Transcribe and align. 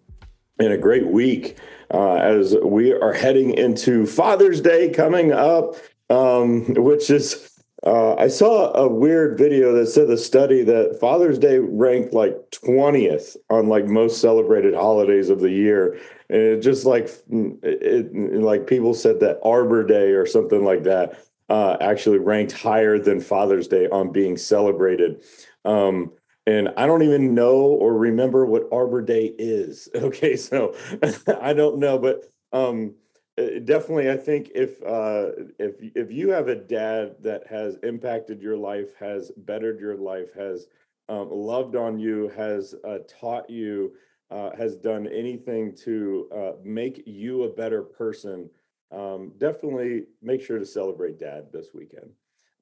and 0.60 0.74
a 0.74 0.78
great 0.78 1.08
week 1.08 1.58
uh, 1.94 2.16
as 2.16 2.56
we 2.64 2.94
are 2.94 3.14
heading 3.14 3.54
into 3.54 4.06
Father's 4.06 4.62
Day 4.62 4.90
coming 4.90 5.32
up, 5.32 5.76
um, 6.10 6.74
which 6.76 7.10
is. 7.10 7.48
Uh, 7.84 8.14
I 8.14 8.28
saw 8.28 8.72
a 8.74 8.88
weird 8.88 9.40
video 9.40 9.74
that 9.74 9.88
said 9.88 10.08
the 10.08 10.16
study 10.16 10.62
that 10.66 11.00
Father's 11.02 11.40
Day 11.40 11.58
ranked 11.58 12.14
like 12.14 12.36
20th 12.52 13.36
on 13.50 13.70
like 13.70 13.88
most 13.88 14.22
celebrated 14.22 14.76
holidays 14.76 15.32
of 15.32 15.40
the 15.40 15.50
year. 15.50 16.00
And 16.30 16.40
it 16.40 16.60
just 16.60 16.86
like 16.86 17.10
it, 17.32 18.40
like 18.40 18.68
people 18.68 18.94
said 18.94 19.20
that 19.22 19.40
Arbor 19.44 19.84
Day 19.84 20.12
or 20.12 20.28
something 20.28 20.64
like 20.64 20.84
that 20.84 21.18
uh, 21.52 21.76
actually 21.82 22.18
ranked 22.18 22.54
higher 22.54 22.98
than 22.98 23.20
Father's 23.20 23.68
Day 23.68 23.90
on 23.90 24.14
being 24.14 24.38
celebrated. 24.38 25.22
Um, 25.66 26.14
and 26.48 26.70
I 26.78 26.88
don't 26.88 27.04
even 27.04 27.36
know 27.36 27.56
or 27.56 27.96
remember 27.96 28.46
what 28.46 28.68
Arbor 28.72 29.02
Day 29.02 29.34
is. 29.38 29.90
Okay, 29.96 30.36
so 30.36 30.76
I 31.42 31.54
don't 31.54 31.78
know, 31.80 31.98
but 32.00 32.26
um, 32.52 32.96
uh, 33.38 33.60
definitely, 33.64 34.10
I 34.10 34.18
think 34.18 34.52
if 34.54 34.82
uh, 34.84 35.32
if 35.60 35.76
if 35.96 36.12
you 36.12 36.30
have 36.32 36.48
a 36.48 36.56
dad 36.56 37.16
that 37.22 37.48
has 37.48 37.78
impacted 37.84 38.42
your 38.42 38.58
life, 38.58 38.94
has 39.00 39.32
bettered 39.38 39.80
your 39.80 39.96
life, 39.96 40.34
has 40.36 40.68
um, 41.08 41.30
loved 41.32 41.76
on 41.76 42.00
you, 42.00 42.30
has 42.36 42.76
uh, 42.86 43.00
taught 43.08 43.50
you, 43.50 43.94
uh, 44.32 44.50
has 44.58 44.76
done 44.76 45.08
anything 45.08 45.76
to 45.76 46.30
uh, 46.36 46.52
make 46.64 47.04
you 47.06 47.44
a 47.44 47.50
better 47.50 47.84
person, 47.84 48.50
um, 48.92 49.32
definitely 49.38 50.04
make 50.22 50.42
sure 50.42 50.60
to 50.60 50.66
celebrate 50.66 51.20
dad 51.20 51.48
this 51.54 51.68
weekend. 51.74 52.12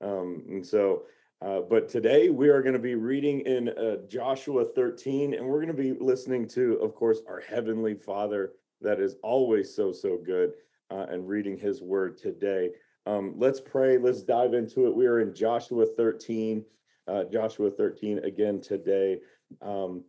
Um, 0.02 0.44
and 0.50 0.66
so, 0.66 1.04
uh, 1.42 1.62
but 1.62 1.90
today 1.90 2.30
we 2.30 2.50
are 2.50 2.62
going 2.62 2.74
to 2.74 2.80
be 2.80 2.96
reading 2.96 3.42
in 3.42 3.74
Joshua 4.08 4.66
13, 4.66 5.34
and 5.34 5.46
we're 5.46 5.64
going 5.64 5.68
to 5.68 5.74
be 5.74 5.94
listening 5.94 6.48
to, 6.50 6.74
of 6.76 6.96
course, 6.96 7.20
our 7.28 7.40
heavenly 7.40 7.96
Father 7.96 8.54
that 8.82 9.00
is 9.00 9.16
always 9.24 9.74
so, 9.74 9.92
so 9.92 10.18
good, 10.18 10.54
uh, 10.92 11.06
and 11.10 11.28
reading 11.28 11.58
his 11.58 11.82
word 11.82 12.18
today. 12.18 12.72
Um, 13.06 13.34
let's 13.38 13.60
pray. 13.60 13.98
Let's 13.98 14.22
dive 14.22 14.54
into 14.54 14.88
it. 14.88 14.96
We 14.96 15.08
are 15.08 15.20
in 15.20 15.34
Joshua 15.34 15.86
13, 15.86 16.64
uh, 17.08 17.24
Joshua 17.26 17.72
13 17.72 18.20
again 18.20 18.62
today. 18.62 19.20
Um, 19.62 20.04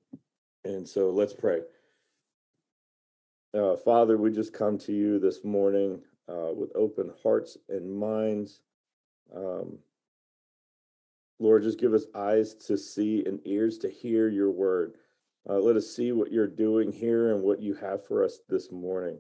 and 0.65 0.87
so 0.87 1.11
let's 1.11 1.33
pray. 1.33 1.61
Uh, 3.55 3.77
Father, 3.77 4.17
we 4.17 4.31
just 4.31 4.53
come 4.53 4.79
to 4.79 4.93
you 4.93 5.19
this 5.19 5.45
morning 5.45 6.01
uh, 6.29 6.53
with 6.55 6.71
open 6.75 7.11
hearts 7.23 7.57
and 7.69 7.91
minds. 7.93 8.61
Um, 9.35 9.79
Lord, 11.41 11.63
just 11.63 11.81
give 11.81 11.95
us 11.95 12.05
eyes 12.15 12.55
to 12.67 12.77
see 12.77 13.25
and 13.27 13.41
ears 13.47 13.79
to 13.79 13.89
hear 13.89 14.29
your 14.29 14.51
word. 14.51 14.95
Uh, 15.49 15.59
let 15.59 15.75
us 15.75 15.89
see 15.89 16.13
what 16.13 16.31
you're 16.31 16.47
doing 16.47 16.93
here 16.93 17.35
and 17.35 17.43
what 17.43 17.63
you 17.63 17.75
have 17.75 18.07
for 18.07 18.23
us 18.23 18.41
this 18.49 18.71
morning. 18.71 19.19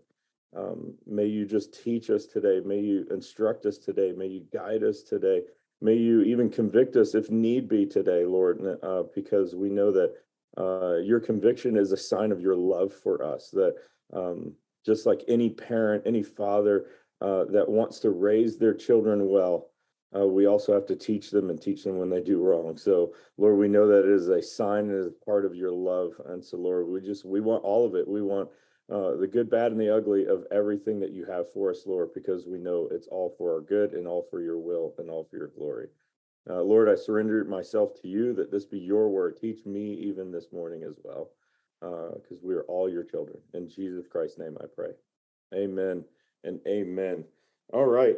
Um, 0.54 0.94
may 1.06 1.24
you 1.24 1.46
just 1.46 1.82
teach 1.82 2.10
us 2.10 2.26
today. 2.26 2.60
May 2.64 2.80
you 2.80 3.06
instruct 3.10 3.64
us 3.64 3.78
today. 3.78 4.12
May 4.12 4.26
you 4.26 4.44
guide 4.52 4.82
us 4.82 5.02
today. 5.02 5.42
May 5.80 5.94
you 5.94 6.22
even 6.22 6.50
convict 6.50 6.96
us 6.96 7.14
if 7.14 7.30
need 7.30 7.68
be 7.68 7.86
today, 7.86 8.26
Lord, 8.26 8.60
uh, 8.82 9.04
because 9.14 9.54
we 9.54 9.70
know 9.70 9.90
that 9.90 10.14
uh, 10.58 10.96
your 10.96 11.20
conviction 11.20 11.76
is 11.76 11.92
a 11.92 11.96
sign 11.96 12.32
of 12.32 12.40
your 12.40 12.56
love 12.56 12.92
for 12.92 13.24
us. 13.24 13.48
That 13.50 13.76
um, 14.12 14.52
just 14.84 15.06
like 15.06 15.24
any 15.26 15.48
parent, 15.48 16.02
any 16.04 16.22
father 16.22 16.86
uh, 17.22 17.44
that 17.46 17.68
wants 17.68 18.00
to 18.00 18.10
raise 18.10 18.58
their 18.58 18.74
children 18.74 19.28
well, 19.28 19.69
uh, 20.14 20.26
we 20.26 20.46
also 20.46 20.72
have 20.72 20.86
to 20.86 20.96
teach 20.96 21.30
them 21.30 21.50
and 21.50 21.60
teach 21.60 21.84
them 21.84 21.98
when 21.98 22.10
they 22.10 22.20
do 22.20 22.42
wrong. 22.42 22.76
So, 22.76 23.14
Lord, 23.38 23.58
we 23.58 23.68
know 23.68 23.86
that 23.86 24.04
it 24.04 24.10
is 24.10 24.28
a 24.28 24.42
sign 24.42 24.90
and 24.90 25.04
is 25.06 25.12
part 25.24 25.44
of 25.44 25.54
your 25.54 25.70
love. 25.70 26.12
And 26.26 26.44
so, 26.44 26.56
Lord, 26.56 26.88
we 26.88 27.00
just 27.00 27.24
we 27.24 27.40
want 27.40 27.64
all 27.64 27.86
of 27.86 27.94
it. 27.94 28.08
We 28.08 28.22
want 28.22 28.48
uh, 28.92 29.14
the 29.16 29.28
good, 29.28 29.48
bad, 29.48 29.70
and 29.70 29.80
the 29.80 29.94
ugly 29.94 30.26
of 30.26 30.46
everything 30.50 30.98
that 30.98 31.12
you 31.12 31.24
have 31.26 31.52
for 31.52 31.70
us, 31.70 31.84
Lord, 31.86 32.12
because 32.12 32.46
we 32.46 32.58
know 32.58 32.88
it's 32.90 33.06
all 33.06 33.34
for 33.38 33.54
our 33.54 33.60
good 33.60 33.92
and 33.92 34.08
all 34.08 34.26
for 34.30 34.40
your 34.40 34.58
will 34.58 34.94
and 34.98 35.08
all 35.08 35.28
for 35.30 35.36
your 35.36 35.48
glory. 35.48 35.86
Uh, 36.48 36.62
Lord, 36.62 36.88
I 36.88 36.96
surrender 36.96 37.44
myself 37.44 38.00
to 38.02 38.08
you 38.08 38.32
that 38.32 38.50
this 38.50 38.64
be 38.64 38.78
your 38.78 39.08
word. 39.10 39.36
Teach 39.36 39.64
me 39.64 39.94
even 39.94 40.32
this 40.32 40.46
morning 40.52 40.82
as 40.82 40.94
well, 41.04 41.30
because 41.80 42.38
uh, 42.38 42.42
we 42.46 42.54
are 42.54 42.62
all 42.62 42.90
your 42.90 43.04
children. 43.04 43.38
In 43.54 43.68
Jesus 43.68 44.06
Christ's 44.10 44.38
name 44.38 44.56
I 44.60 44.64
pray. 44.74 44.90
Amen 45.54 46.04
and 46.42 46.58
amen. 46.66 47.24
All 47.72 47.86
right, 47.86 48.16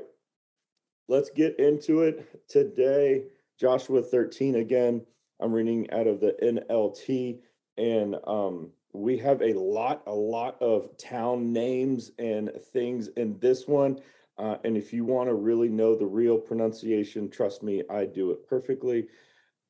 let's 1.13 1.29
get 1.29 1.59
into 1.59 2.01
it 2.01 2.49
today. 2.49 3.25
Joshua 3.61 4.03
13 4.03 4.55
again. 4.57 5.05
I'm 5.41 5.53
reading 5.53 5.91
out 5.91 6.07
of 6.07 6.21
the 6.21 6.35
NLT 6.43 7.39
and 7.77 8.17
um, 8.27 8.71
we 8.95 9.19
have 9.19 9.43
a 9.43 9.53
lot, 9.53 10.03
a 10.07 10.15
lot 10.15 10.57
of 10.63 10.97
town 10.97 11.53
names 11.53 12.13
and 12.19 12.51
things 12.73 13.09
in 13.09 13.39
this 13.41 13.69
one. 13.69 14.01
Uh, 14.39 14.57
and 14.65 14.75
if 14.75 14.91
you 14.91 15.05
want 15.05 15.29
to 15.29 15.35
really 15.35 15.69
know 15.69 15.95
the 15.95 16.07
real 16.07 16.39
pronunciation, 16.39 17.29
trust 17.29 17.63
me, 17.63 17.83
I 17.91 18.07
do 18.07 18.31
it 18.31 18.49
perfectly. 18.49 19.09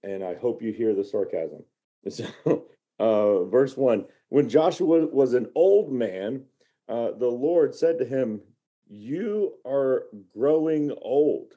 And 0.05 0.23
I 0.23 0.37
hope 0.37 0.63
you 0.63 0.73
hear 0.73 0.95
the 0.95 1.05
sarcasm. 1.05 1.65
So, 2.09 2.67
uh, 2.99 3.45
verse 3.45 3.77
one 3.77 4.07
When 4.29 4.49
Joshua 4.49 5.07
was 5.07 5.35
an 5.35 5.51
old 5.57 5.93
man, 5.93 6.45
uh, 6.89 7.13
the 7.19 7.29
Lord 7.29 7.75
said 7.75 7.99
to 7.99 8.05
him, 8.05 8.43
You 8.89 9.55
are 9.67 10.07
growing 10.33 10.93
old, 11.01 11.55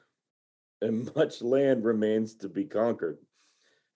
and 0.80 1.10
much 1.16 1.42
land 1.42 1.84
remains 1.84 2.34
to 2.36 2.48
be 2.48 2.64
conquered. 2.64 3.18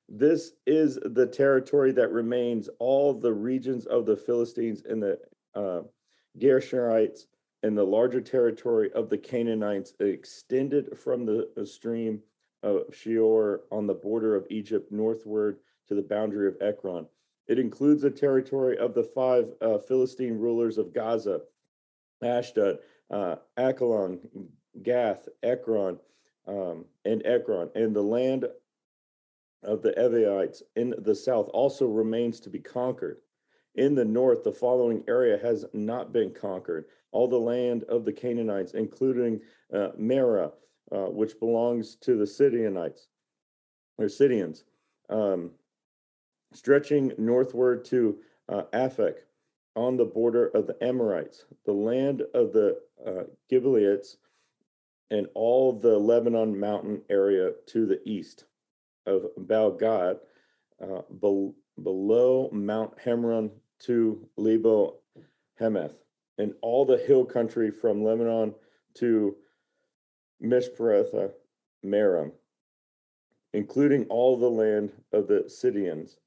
This 0.09 0.53
is 0.67 0.99
the 1.05 1.27
territory 1.27 1.93
that 1.93 2.11
remains 2.11 2.69
all 2.81 3.15
the 3.15 3.33
regions 3.33 3.87
of 3.87 4.07
the 4.07 4.17
Philistines 4.17 4.83
and 4.89 5.01
the 5.01 5.19
uh, 5.55 5.83
Gershonites 6.39 7.27
and 7.63 7.77
the 7.77 7.85
larger 7.85 8.21
territory 8.21 8.91
of 8.93 9.09
the 9.09 9.19
Canaanites 9.19 9.93
extended 10.01 10.99
from 10.99 11.27
the, 11.27 11.49
stream 11.65 12.21
of 12.62 12.89
Sheor 12.91 13.61
on 13.71 13.87
the 13.87 13.95
border 13.95 14.35
of 14.35 14.47
Egypt 14.51 14.91
northward 14.91 15.59
to 15.89 15.95
the 15.95 16.03
boundary 16.03 16.49
of 16.49 16.57
Ekron. 16.61 17.07
It 17.47 17.59
includes 17.59 18.03
the 18.03 18.11
territory 18.11 18.79
of 18.79 18.95
the 18.95 19.03
five 19.03 19.53
uh, 19.61 19.79
Philistine 19.79 20.39
rulers 20.39 20.79
of 20.79 20.95
Gaza, 20.95 21.41
Ashdod, 22.23 22.79
uh, 23.10 23.37
Gath, 24.82 25.28
Ekron, 25.43 25.98
um, 26.47 26.84
and 27.04 27.22
Ekron, 27.25 27.71
and 27.75 27.94
the 27.94 28.03
land 28.03 28.47
of 29.62 29.82
the 29.82 29.93
Evites 29.98 30.62
in 30.76 30.94
the 30.98 31.15
south 31.15 31.49
also 31.53 31.87
remains 31.87 32.41
to 32.41 32.50
be 32.50 32.59
conquered. 32.59 33.19
In 33.75 33.94
the 33.94 34.05
north, 34.05 34.43
the 34.43 34.52
following 34.52 35.05
area 35.06 35.38
has 35.38 35.64
not 35.73 36.12
been 36.12 36.32
conquered. 36.32 36.87
All 37.12 37.29
the 37.29 37.38
land 37.38 37.85
of 37.85 38.05
the 38.05 38.12
Canaanites, 38.12 38.73
including 38.73 39.40
uh, 39.73 39.90
Mearah, 39.99 40.52
uh, 40.93 41.06
which 41.06 41.38
belongs 41.38 41.96
to 41.96 42.17
the 42.17 42.26
Sidonites 42.26 43.08
or 43.99 44.08
Sidonians, 44.08 44.64
um, 45.08 45.50
stretching 46.52 47.12
northward 47.19 47.85
to 47.87 48.19
uh, 48.49 48.62
Aphek 48.73 49.19
on 49.76 49.96
the 49.96 50.05
border 50.05 50.49
of 50.49 50.67
the 50.67 50.76
Amorites, 50.82 51.44
the 51.64 51.73
land 51.73 52.23
of 52.35 52.52
the 52.52 52.81
uh, 53.06 53.25
Gibeonites, 53.50 54.17
and 55.11 55.26
all 55.35 55.73
the 55.73 55.97
Lebanon 55.99 56.58
mountain 56.58 57.02
area 57.11 57.52
to 57.67 57.87
the 57.87 58.00
east 58.08 58.44
of 59.06 59.26
Baal 59.37 59.76
uh, 60.82 61.02
be- 61.20 61.52
below 61.82 62.49
Mount 62.52 62.93
Hermon 63.00 63.50
to 63.81 64.29
Lebo 64.37 64.97
Hamath, 65.58 65.94
and 66.38 66.55
all 66.62 66.85
the 66.85 66.99
hill 66.99 67.25
country 67.25 67.70
from 67.70 68.05
Lebanon 68.05 68.55
to 68.94 69.37
Mishparetha 70.43 71.32
Merom, 71.85 72.32
including 73.52 74.05
all 74.06 74.37
the 74.37 74.50
land 74.50 74.93
of 75.12 75.29
the 75.29 75.44
Sidonians. 75.49 76.19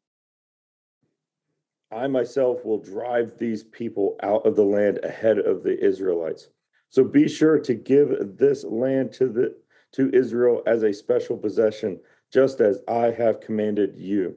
I 1.92 2.08
myself 2.08 2.66
will 2.66 2.80
drive 2.80 3.38
these 3.38 3.64
people 3.64 4.16
out 4.24 4.46
of 4.46 4.56
the 4.56 4.66
land 4.66 5.00
ahead 5.04 5.38
of 5.38 5.64
the 5.64 5.80
Israelites. 5.84 6.50
So 6.94 7.04
be 7.04 7.28
sure 7.28 7.57
to 7.57 7.74
give 7.74 8.38
this 8.38 8.63
land 8.63 9.13
to 9.13 9.28
the 9.28 9.56
to 9.94 10.12
Israel 10.13 10.62
as 10.68 10.84
a 10.84 10.94
special 10.94 11.36
possession, 11.36 12.00
just 12.31 12.62
as 12.62 12.84
I 12.88 13.10
have 13.10 13.40
commanded 13.40 13.95
you. 13.98 14.36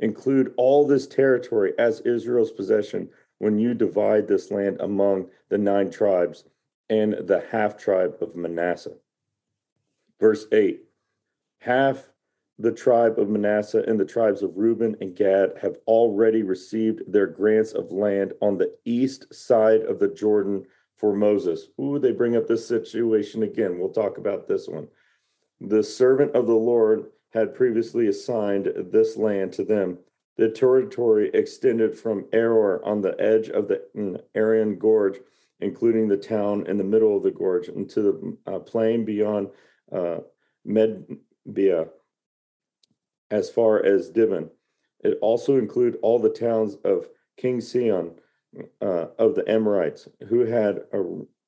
Include 0.00 0.52
all 0.58 0.86
this 0.86 1.06
territory 1.06 1.72
as 1.78 2.00
Israel's 2.00 2.50
possession 2.50 3.08
when 3.38 3.58
you 3.58 3.72
divide 3.72 4.28
this 4.28 4.50
land 4.50 4.76
among 4.80 5.30
the 5.48 5.56
nine 5.56 5.90
tribes 5.90 6.44
and 6.90 7.14
the 7.26 7.42
half 7.50 7.78
tribe 7.78 8.18
of 8.20 8.36
Manasseh. 8.36 8.96
Verse 10.20 10.46
8 10.52 10.82
Half 11.60 12.10
the 12.58 12.72
tribe 12.72 13.18
of 13.18 13.30
Manasseh 13.30 13.82
and 13.86 13.98
the 13.98 14.04
tribes 14.04 14.42
of 14.42 14.58
Reuben 14.58 14.94
and 15.00 15.16
Gad 15.16 15.54
have 15.62 15.78
already 15.86 16.42
received 16.42 17.10
their 17.10 17.26
grants 17.26 17.72
of 17.72 17.92
land 17.92 18.34
on 18.42 18.58
the 18.58 18.76
east 18.84 19.32
side 19.32 19.80
of 19.80 19.98
the 19.98 20.08
Jordan 20.08 20.66
for 21.04 21.14
Moses. 21.14 21.66
Ooh, 21.78 21.98
they 21.98 22.12
bring 22.12 22.34
up 22.34 22.48
this 22.48 22.66
situation 22.66 23.42
again. 23.42 23.78
We'll 23.78 23.90
talk 23.90 24.16
about 24.16 24.48
this 24.48 24.66
one. 24.66 24.88
The 25.60 25.82
servant 25.82 26.34
of 26.34 26.46
the 26.46 26.54
Lord 26.54 27.10
had 27.34 27.54
previously 27.54 28.06
assigned 28.06 28.72
this 28.90 29.18
land 29.18 29.52
to 29.52 29.64
them. 29.64 29.98
The 30.38 30.48
territory 30.48 31.30
extended 31.34 31.94
from 31.94 32.24
Aroer 32.32 32.80
on 32.86 33.02
the 33.02 33.14
edge 33.20 33.50
of 33.50 33.68
the 33.68 34.24
Arnon 34.34 34.78
Gorge, 34.78 35.18
including 35.60 36.08
the 36.08 36.16
town 36.16 36.66
in 36.68 36.78
the 36.78 36.84
middle 36.84 37.18
of 37.18 37.22
the 37.22 37.30
gorge, 37.30 37.68
into 37.68 38.00
the 38.00 38.36
uh, 38.50 38.60
plain 38.60 39.04
beyond 39.04 39.50
uh, 39.92 40.20
Medbia 40.66 41.90
as 43.30 43.50
far 43.50 43.84
as 43.84 44.10
Dibon. 44.10 44.48
It 45.00 45.18
also 45.20 45.58
included 45.58 45.98
all 46.00 46.18
the 46.18 46.30
towns 46.30 46.76
of 46.82 47.10
King 47.36 47.60
Sihon 47.60 48.12
uh, 48.80 49.06
of 49.18 49.34
the 49.34 49.48
Amorites, 49.48 50.08
who 50.28 50.40
had 50.40 50.82
a, 50.92 51.02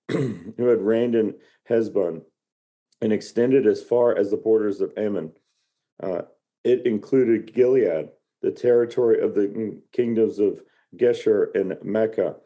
who 0.12 0.67
had 0.67 0.81
reigned 0.81 1.14
in 1.14 1.35
Heshbon, 1.64 2.23
and 3.00 3.12
extended 3.12 3.67
as 3.67 3.82
far 3.82 4.17
as 4.17 4.31
the 4.31 4.37
borders 4.37 4.81
of 4.81 4.93
Ammon. 4.97 5.32
Uh, 6.03 6.23
it 6.64 6.87
included 6.87 7.53
Gilead, 7.55 8.08
the 8.43 8.50
territory 8.50 9.20
of 9.20 9.35
the 9.35 9.81
kingdoms 9.93 10.38
of 10.38 10.62
Geshur 10.97 11.55
and 11.55 11.76
Mecca, 11.82 12.37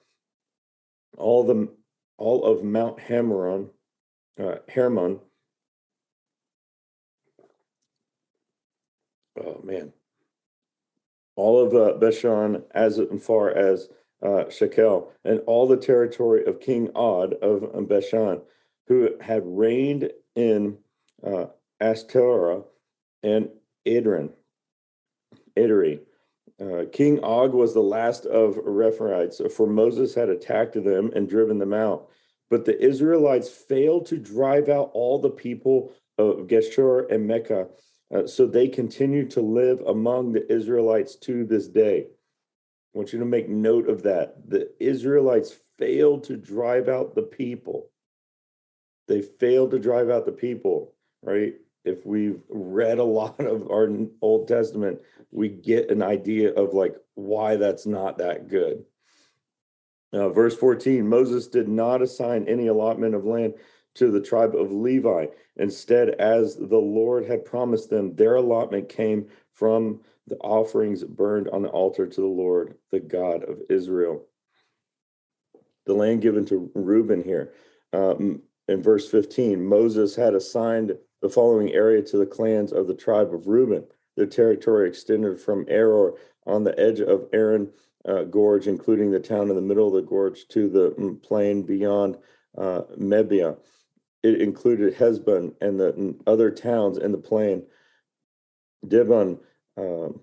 all 1.16 1.44
the 1.44 1.68
all 2.18 2.44
of 2.44 2.62
Mount 2.62 2.98
Hamron, 2.98 3.70
uh, 4.38 4.56
Hermon, 4.72 5.20
oh 9.42 9.60
man, 9.62 9.92
all 11.36 11.64
of 11.64 11.74
uh, 11.74 11.98
Bashan 11.98 12.62
as 12.72 13.00
far 13.22 13.50
as 13.50 13.88
uh, 14.22 14.48
Shekel, 14.50 15.12
and 15.24 15.40
all 15.46 15.66
the 15.66 15.76
territory 15.76 16.44
of 16.44 16.60
King 16.60 16.90
Og 16.94 17.34
of 17.42 17.88
Bashan, 17.88 18.40
who 18.86 19.10
had 19.20 19.42
reigned 19.44 20.10
in 20.34 20.78
uh, 21.26 21.46
and 23.22 23.48
Idrin, 23.86 24.30
Idri. 25.56 26.00
Uh, 26.60 26.84
King 26.92 27.20
Og 27.20 27.54
was 27.54 27.72
the 27.72 27.80
last 27.80 28.26
of 28.26 28.56
Rephaites, 28.56 29.50
for 29.52 29.66
Moses 29.66 30.14
had 30.14 30.28
attacked 30.28 30.74
them 30.74 31.10
and 31.14 31.28
driven 31.28 31.58
them 31.58 31.72
out. 31.72 32.08
But 32.50 32.64
the 32.64 32.78
Israelites 32.78 33.48
failed 33.48 34.06
to 34.06 34.18
drive 34.18 34.68
out 34.68 34.90
all 34.92 35.18
the 35.18 35.30
people 35.30 35.92
of 36.18 36.48
Geshur 36.48 37.10
and 37.10 37.26
Mecca 37.26 37.68
uh, 38.14 38.26
so 38.26 38.46
they 38.46 38.68
continue 38.68 39.28
to 39.28 39.40
live 39.40 39.80
among 39.86 40.32
the 40.32 40.52
Israelites 40.52 41.14
to 41.16 41.44
this 41.44 41.68
day. 41.68 42.06
I 42.94 42.98
want 42.98 43.12
you 43.12 43.20
to 43.20 43.24
make 43.24 43.48
note 43.48 43.88
of 43.88 44.02
that. 44.02 44.48
The 44.48 44.70
Israelites 44.80 45.54
failed 45.78 46.24
to 46.24 46.36
drive 46.36 46.88
out 46.88 47.14
the 47.14 47.22
people. 47.22 47.90
They 49.06 49.22
failed 49.22 49.70
to 49.72 49.78
drive 49.78 50.10
out 50.10 50.26
the 50.26 50.32
people, 50.32 50.94
right? 51.22 51.54
If 51.84 52.04
we've 52.04 52.40
read 52.48 52.98
a 52.98 53.04
lot 53.04 53.40
of 53.44 53.70
our 53.70 53.88
Old 54.20 54.48
Testament, 54.48 55.00
we 55.30 55.48
get 55.48 55.90
an 55.90 56.02
idea 56.02 56.52
of 56.52 56.74
like 56.74 56.96
why 57.14 57.56
that's 57.56 57.86
not 57.86 58.18
that 58.18 58.48
good. 58.48 58.84
Uh, 60.12 60.28
verse 60.30 60.56
14 60.56 61.08
Moses 61.08 61.46
did 61.46 61.68
not 61.68 62.02
assign 62.02 62.48
any 62.48 62.66
allotment 62.66 63.14
of 63.14 63.24
land 63.24 63.54
to 63.94 64.10
the 64.10 64.20
tribe 64.20 64.54
of 64.54 64.72
Levi. 64.72 65.26
Instead, 65.56 66.10
as 66.10 66.56
the 66.56 66.78
Lord 66.78 67.26
had 67.26 67.44
promised 67.44 67.90
them, 67.90 68.14
their 68.14 68.36
allotment 68.36 68.88
came 68.88 69.26
from 69.52 70.00
the 70.26 70.36
offerings 70.36 71.02
burned 71.04 71.48
on 71.48 71.62
the 71.62 71.68
altar 71.68 72.06
to 72.06 72.20
the 72.20 72.26
Lord, 72.26 72.76
the 72.90 73.00
God 73.00 73.42
of 73.44 73.60
Israel. 73.68 74.24
The 75.86 75.94
land 75.94 76.22
given 76.22 76.44
to 76.46 76.70
Reuben 76.74 77.22
here. 77.22 77.52
Um, 77.92 78.42
in 78.68 78.82
verse 78.82 79.10
15, 79.10 79.64
Moses 79.64 80.14
had 80.14 80.34
assigned 80.34 80.96
the 81.20 81.28
following 81.28 81.72
area 81.72 82.02
to 82.02 82.16
the 82.16 82.26
clans 82.26 82.72
of 82.72 82.86
the 82.86 82.94
tribe 82.94 83.34
of 83.34 83.48
Reuben. 83.48 83.84
Their 84.16 84.26
territory 84.26 84.88
extended 84.88 85.40
from 85.40 85.66
Aroer 85.66 86.16
on 86.46 86.64
the 86.64 86.78
edge 86.78 87.00
of 87.00 87.28
Arnon 87.32 87.70
uh, 88.04 88.24
Gorge, 88.24 88.66
including 88.66 89.10
the 89.10 89.20
town 89.20 89.50
in 89.50 89.56
the 89.56 89.62
middle 89.62 89.88
of 89.88 89.94
the 89.94 90.08
gorge, 90.08 90.46
to 90.48 90.68
the 90.68 91.18
plain 91.22 91.62
beyond 91.62 92.16
uh, 92.56 92.82
it 94.22 94.40
included 94.40 94.94
Heshbon 94.94 95.54
and 95.60 95.80
the 95.80 96.14
other 96.26 96.50
towns 96.50 96.98
in 96.98 97.12
the 97.12 97.18
plain, 97.18 97.62
Dibon, 98.86 99.38
um, 99.76 100.20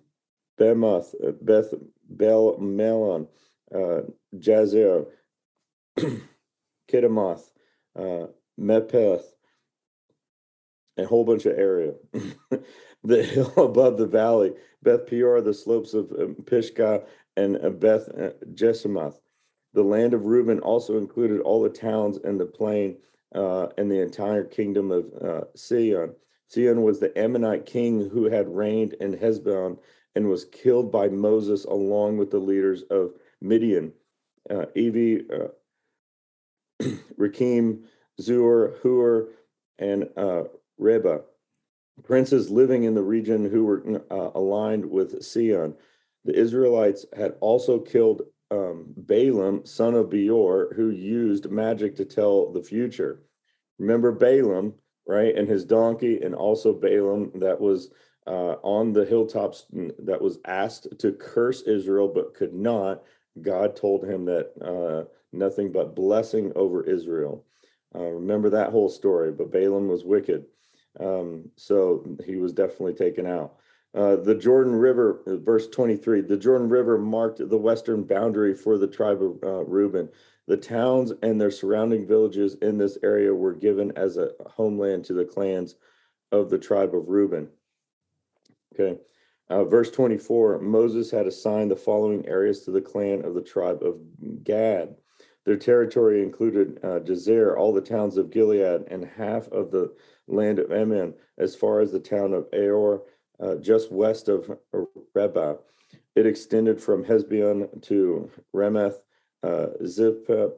Bemoth, 0.59 1.15
uh, 1.25 1.31
Beth 1.41 1.73
Bel 2.09 2.57
Melon, 2.57 3.27
uh, 3.73 4.01
Jazer, 4.35 5.07
Kedemoth, 6.91 7.51
uh, 7.95 8.27
Mepeth, 8.59 9.23
a 10.97 11.05
whole 11.05 11.23
bunch 11.23 11.45
of 11.45 11.57
area. 11.57 11.93
the 13.03 13.23
hill 13.23 13.53
above 13.57 13.97
the 13.97 14.07
valley, 14.07 14.53
Beth 14.83 15.07
Peor, 15.07 15.41
the 15.41 15.53
slopes 15.53 15.93
of 15.93 16.11
um, 16.19 16.35
Pisgah, 16.45 17.03
and 17.35 17.57
uh, 17.63 17.69
Beth 17.69 18.09
uh. 18.09 19.11
The 19.73 19.83
land 19.83 20.13
of 20.13 20.25
Reuben 20.25 20.59
also 20.59 20.97
included 20.97 21.41
all 21.41 21.61
the 21.61 21.69
towns 21.69 22.17
in 22.17 22.37
the 22.37 22.45
plain 22.45 22.97
uh, 23.35 23.67
and 23.77 23.91
the 23.91 24.01
entire 24.01 24.43
kingdom 24.43 24.91
of 24.91 25.05
uh, 25.21 25.41
Sihon. 25.55 26.13
Sihon 26.47 26.81
was 26.81 26.99
the 26.99 27.17
Ammonite 27.17 27.65
king 27.65 28.09
who 28.09 28.25
had 28.25 28.47
reigned 28.47 28.93
in 28.93 29.13
Heshbon 29.13 29.77
and 30.15 30.29
was 30.29 30.45
killed 30.45 30.91
by 30.91 31.09
Moses 31.09 31.65
along 31.65 32.17
with 32.17 32.31
the 32.31 32.39
leaders 32.39 32.83
of 32.89 33.11
Midian, 33.41 33.91
uh, 34.49 34.65
Evi, 34.75 35.23
uh, 35.31 35.49
Rakim, 37.19 37.83
Zur, 38.19 38.75
Hur, 38.81 39.29
and 39.77 40.09
uh, 40.15 40.43
Reba, 40.77 41.21
princes 42.03 42.49
living 42.49 42.83
in 42.83 42.95
the 42.95 43.03
region 43.03 43.49
who 43.49 43.65
were 43.65 44.01
uh, 44.09 44.31
aligned 44.33 44.89
with 44.89 45.21
Sihon. 45.21 45.75
The 46.25 46.33
Israelites 46.33 47.05
had 47.15 47.35
also 47.39 47.79
killed 47.79 48.23
um, 48.51 48.93
Balaam, 48.95 49.65
son 49.65 49.93
of 49.93 50.09
Beor, 50.09 50.73
who 50.75 50.89
used 50.89 51.51
magic 51.51 51.95
to 51.97 52.05
tell 52.05 52.51
the 52.51 52.61
future. 52.63 53.23
Remember 53.79 54.11
Balaam, 54.11 54.73
right? 55.07 55.35
And 55.35 55.47
his 55.47 55.65
donkey, 55.65 56.21
and 56.21 56.33
also 56.33 56.73
Balaam 56.73 57.31
that 57.35 57.59
was 57.59 57.89
uh, 58.25 58.55
on 58.63 58.91
the 58.91 59.05
hilltops 59.05 59.65
that 59.99 60.21
was 60.21 60.39
asked 60.45 60.87
to 60.99 61.13
curse 61.13 61.61
Israel 61.61 62.07
but 62.07 62.33
could 62.33 62.53
not. 62.53 63.03
God 63.41 63.75
told 63.75 64.03
him 64.03 64.25
that 64.25 64.51
uh, 64.61 65.09
nothing 65.31 65.71
but 65.71 65.95
blessing 65.95 66.51
over 66.55 66.83
Israel. 66.83 67.45
Uh, 67.95 68.03
remember 68.03 68.49
that 68.49 68.71
whole 68.71 68.89
story, 68.89 69.31
but 69.31 69.51
Balaam 69.51 69.87
was 69.87 70.03
wicked. 70.03 70.45
Um, 70.99 71.49
so 71.55 72.17
he 72.25 72.35
was 72.35 72.53
definitely 72.53 72.93
taken 72.95 73.25
out. 73.25 73.55
Uh, 73.93 74.15
the 74.17 74.35
Jordan 74.35 74.75
River, 74.75 75.21
uh, 75.25 75.37
verse 75.37 75.67
23, 75.67 76.21
the 76.21 76.37
Jordan 76.37 76.69
River 76.69 76.97
marked 76.97 77.37
the 77.49 77.57
western 77.57 78.03
boundary 78.03 78.53
for 78.53 78.77
the 78.77 78.87
tribe 78.87 79.21
of 79.23 79.43
uh, 79.43 79.63
Reuben. 79.65 80.09
The 80.47 80.57
towns 80.57 81.13
and 81.23 81.39
their 81.39 81.51
surrounding 81.51 82.07
villages 82.07 82.55
in 82.61 82.77
this 82.77 82.97
area 83.03 83.33
were 83.33 83.53
given 83.53 83.91
as 83.97 84.17
a 84.17 84.31
homeland 84.45 85.05
to 85.05 85.13
the 85.13 85.25
clans 85.25 85.75
of 86.31 86.49
the 86.49 86.57
tribe 86.57 86.93
of 86.93 87.09
Reuben. 87.09 87.49
Okay. 88.73 88.99
Uh, 89.49 89.63
verse 89.63 89.89
24 89.91 90.59
Moses 90.59 91.09
had 91.09 91.25
assigned 91.25 91.71
the 91.71 91.75
following 91.75 92.25
areas 92.27 92.61
to 92.61 92.71
the 92.71 92.81
clan 92.81 93.23
of 93.23 93.33
the 93.33 93.41
tribe 93.41 93.81
of 93.81 93.99
Gad. 94.43 94.95
Their 95.45 95.55
territory 95.55 96.21
included 96.21 96.79
uh, 96.83 96.99
Jazer, 96.99 97.57
all 97.57 97.73
the 97.73 97.79
towns 97.79 98.17
of 98.17 98.29
Gilead, 98.29 98.83
and 98.89 99.05
half 99.05 99.47
of 99.47 99.71
the 99.71 99.93
land 100.27 100.59
of 100.59 100.73
Ammon, 100.73 101.13
as 101.37 101.55
far 101.55 101.79
as 101.79 101.93
the 101.93 101.99
town 102.01 102.33
of 102.33 102.51
Aor 102.51 103.03
uh, 103.41 103.55
just 103.55 103.91
west 103.91 104.29
of 104.29 104.57
Reba. 105.13 105.57
It 106.15 106.25
extended 106.25 106.81
from 106.81 107.03
Heshbon 107.03 107.81
to 107.83 108.31
Remeth, 108.53 109.01
uh, 109.43 109.67
Zippa, 109.85 110.51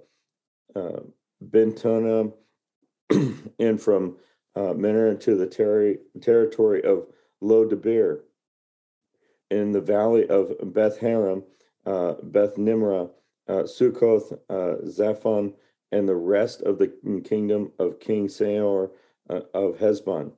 uh, 0.76 1.00
Bentona, 1.44 2.32
and 3.60 3.82
from 3.82 4.18
uh, 4.56 4.74
to 4.74 5.36
the 5.36 5.48
ter- 5.48 5.98
territory 6.22 6.84
of 6.84 7.08
Lo 7.42 7.66
Debir. 7.66 8.22
In 9.52 9.72
the 9.72 9.82
valley 9.82 10.28
of 10.30 10.54
Beth 10.74 11.00
Haram, 11.00 11.44
uh, 11.86 12.14
Beth 12.24 12.58
Nimrah, 12.58 13.10
uh, 13.48 13.64
Sukkoth, 13.64 14.34
uh, 14.50 14.86
Zaphon, 14.86 15.54
and 15.92 16.08
the 16.08 16.16
rest 16.16 16.62
of 16.62 16.78
the 16.78 16.88
kingdom 17.26 17.72
of 17.80 18.00
King 18.00 18.28
Seor 18.28 18.92
uh, 19.30 19.42
of 19.54 19.80
Heshbon. 19.80 20.32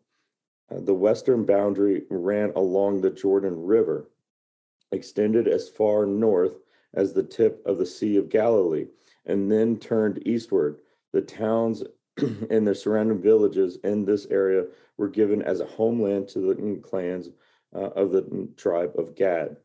Uh, 0.72 0.80
the 0.80 0.94
western 0.94 1.46
boundary 1.46 2.04
ran 2.10 2.52
along 2.56 3.02
the 3.02 3.10
Jordan 3.10 3.66
River, 3.66 4.10
extended 4.92 5.48
as 5.48 5.70
far 5.70 6.06
north 6.06 6.54
as 6.94 7.14
the 7.14 7.24
tip 7.24 7.62
of 7.66 7.78
the 7.78 7.86
Sea 7.86 8.18
of 8.18 8.30
Galilee, 8.30 8.88
and 9.26 9.52
then 9.52 9.78
turned 9.78 10.26
eastward. 10.26 10.80
The 11.14 11.22
towns 11.22 11.84
and 12.18 12.66
their 12.66 12.76
surrounding 12.76 13.22
villages 13.22 13.78
in 13.84 14.06
this 14.06 14.26
area 14.28 14.66
were 14.98 15.10
given 15.10 15.42
as 15.42 15.60
a 15.60 15.66
homeland 15.66 16.28
to 16.30 16.40
the 16.40 16.80
clans 16.82 17.30
uh, 17.74 17.90
of 17.92 18.12
the 18.12 18.50
tribe 18.58 18.94
of 18.98 19.16
Gad. 19.16 19.58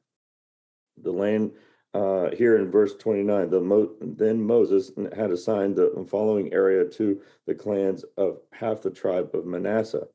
The 1.03 1.13
land 1.13 1.53
uh, 1.95 2.31
here 2.35 2.59
in 2.59 2.71
verse 2.71 2.95
29, 2.97 3.51
the 3.51 3.61
Mo- 3.61 3.95
then 4.01 4.43
Moses 4.43 4.91
had 5.15 5.31
assigned 5.31 5.77
the 5.77 6.07
following 6.09 6.53
area 6.53 6.85
to 6.85 7.21
the 7.47 7.55
clans 7.55 8.05
of 8.17 8.41
half 8.53 8.83
the 8.83 8.91
tribe 8.91 9.31
of 9.35 9.47
Manasseh. 9.47 10.07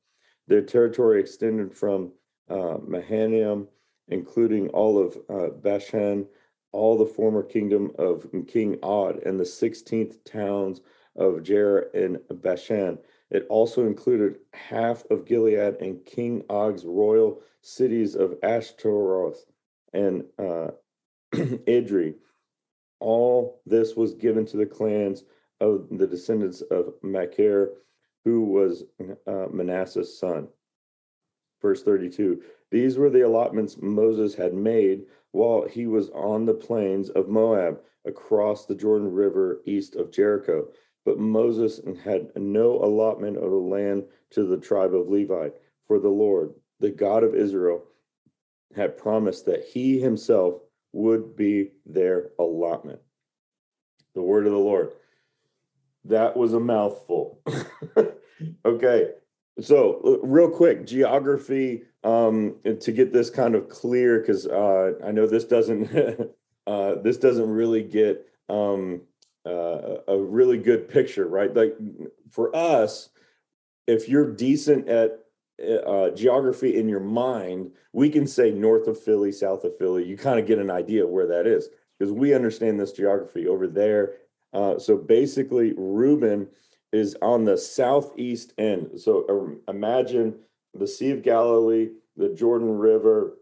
Their 0.47 0.61
territory 0.61 1.19
extended 1.19 1.75
from 1.75 2.11
uh, 2.49 2.77
Mahanaim, 2.85 3.67
including 4.07 4.69
all 4.69 4.97
of 4.97 5.17
uh, 5.29 5.49
Bashan, 5.49 6.27
all 6.71 6.97
the 6.97 7.05
former 7.05 7.43
kingdom 7.43 7.91
of 7.97 8.27
King 8.47 8.77
Og, 8.83 9.21
and 9.25 9.39
the 9.39 9.43
16th 9.43 10.23
towns 10.25 10.81
of 11.15 11.43
Jair 11.43 11.93
and 11.93 12.19
Bashan. 12.41 12.97
It 13.29 13.45
also 13.49 13.85
included 13.85 14.39
half 14.53 15.05
of 15.09 15.25
Gilead 15.25 15.77
and 15.81 16.05
King 16.05 16.43
Og's 16.49 16.85
royal 16.85 17.41
cities 17.61 18.15
of 18.15 18.35
Ashtaroth 18.43 19.45
and 19.93 20.25
uh, 20.37 20.71
Idri. 21.33 22.15
All 22.99 23.61
this 23.65 23.95
was 23.95 24.13
given 24.13 24.45
to 24.47 24.57
the 24.57 24.65
clans 24.65 25.23
of 25.59 25.87
the 25.91 26.07
descendants 26.07 26.61
of 26.61 26.93
Machir, 27.01 27.71
who 28.25 28.43
was 28.43 28.83
uh, 29.27 29.47
Manasseh's 29.51 30.17
son. 30.17 30.47
Verse 31.61 31.83
32 31.83 32.41
These 32.71 32.97
were 32.97 33.09
the 33.09 33.25
allotments 33.25 33.77
Moses 33.81 34.35
had 34.35 34.53
made 34.53 35.03
while 35.31 35.67
he 35.67 35.87
was 35.87 36.09
on 36.09 36.45
the 36.45 36.53
plains 36.53 37.09
of 37.09 37.29
Moab 37.29 37.79
across 38.05 38.65
the 38.65 38.75
Jordan 38.75 39.11
River 39.11 39.61
east 39.65 39.95
of 39.95 40.11
Jericho. 40.11 40.67
But 41.05 41.19
Moses 41.19 41.81
had 42.03 42.31
no 42.35 42.73
allotment 42.83 43.37
of 43.37 43.49
the 43.49 43.55
land 43.55 44.03
to 44.31 44.43
the 44.43 44.57
tribe 44.57 44.93
of 44.93 45.09
Levi, 45.09 45.49
for 45.87 45.99
the 45.99 46.09
Lord, 46.09 46.53
the 46.79 46.91
God 46.91 47.23
of 47.23 47.33
Israel, 47.33 47.83
had 48.75 48.97
promised 48.97 49.45
that 49.47 49.63
he 49.63 49.99
himself 49.99 50.61
would 50.93 51.35
be 51.35 51.71
their 51.85 52.29
allotment. 52.37 52.99
The 54.13 54.21
word 54.21 54.45
of 54.45 54.51
the 54.51 54.59
Lord. 54.59 54.91
That 56.05 56.35
was 56.35 56.53
a 56.53 56.59
mouthful. 56.59 57.39
okay. 58.65 59.11
So, 59.59 60.19
real 60.23 60.49
quick, 60.49 60.87
geography 60.87 61.83
um, 62.03 62.55
to 62.63 62.91
get 62.91 63.13
this 63.13 63.29
kind 63.29 63.53
of 63.53 63.69
clear, 63.69 64.19
because 64.19 64.47
uh, 64.47 64.93
I 65.05 65.11
know 65.11 65.27
this 65.27 65.45
doesn't 65.45 65.89
uh, 66.67 66.95
this 66.95 67.17
doesn't 67.17 67.49
really 67.49 67.83
get 67.83 68.25
um, 68.49 69.01
uh, 69.45 69.97
a 70.07 70.17
really 70.17 70.57
good 70.57 70.89
picture, 70.89 71.27
right? 71.27 71.53
Like 71.53 71.75
for 72.29 72.55
us, 72.55 73.09
if 73.87 74.07
you're 74.07 74.31
decent 74.31 74.87
at 74.87 75.19
uh, 75.85 76.09
geography 76.11 76.77
in 76.77 76.89
your 76.89 76.99
mind, 76.99 77.71
we 77.93 78.09
can 78.09 78.25
say 78.25 78.51
north 78.51 78.87
of 78.87 79.01
Philly, 79.01 79.31
south 79.31 79.63
of 79.63 79.77
Philly. 79.77 80.05
You 80.05 80.17
kind 80.17 80.39
of 80.39 80.45
get 80.45 80.59
an 80.59 80.71
idea 80.71 81.05
where 81.05 81.27
that 81.27 81.45
is 81.45 81.69
because 81.97 82.11
we 82.11 82.33
understand 82.33 82.79
this 82.79 82.93
geography 82.93 83.47
over 83.47 83.67
there. 83.67 84.13
Uh, 84.53 84.77
so 84.77 84.97
basically, 84.97 85.73
Reuben 85.77 86.47
is 86.91 87.15
on 87.21 87.45
the 87.45 87.57
southeast 87.57 88.53
end. 88.57 88.99
So 88.99 89.57
uh, 89.67 89.71
imagine 89.71 90.35
the 90.73 90.87
Sea 90.87 91.11
of 91.11 91.23
Galilee, 91.23 91.89
the 92.17 92.29
Jordan 92.29 92.77
River 92.77 93.37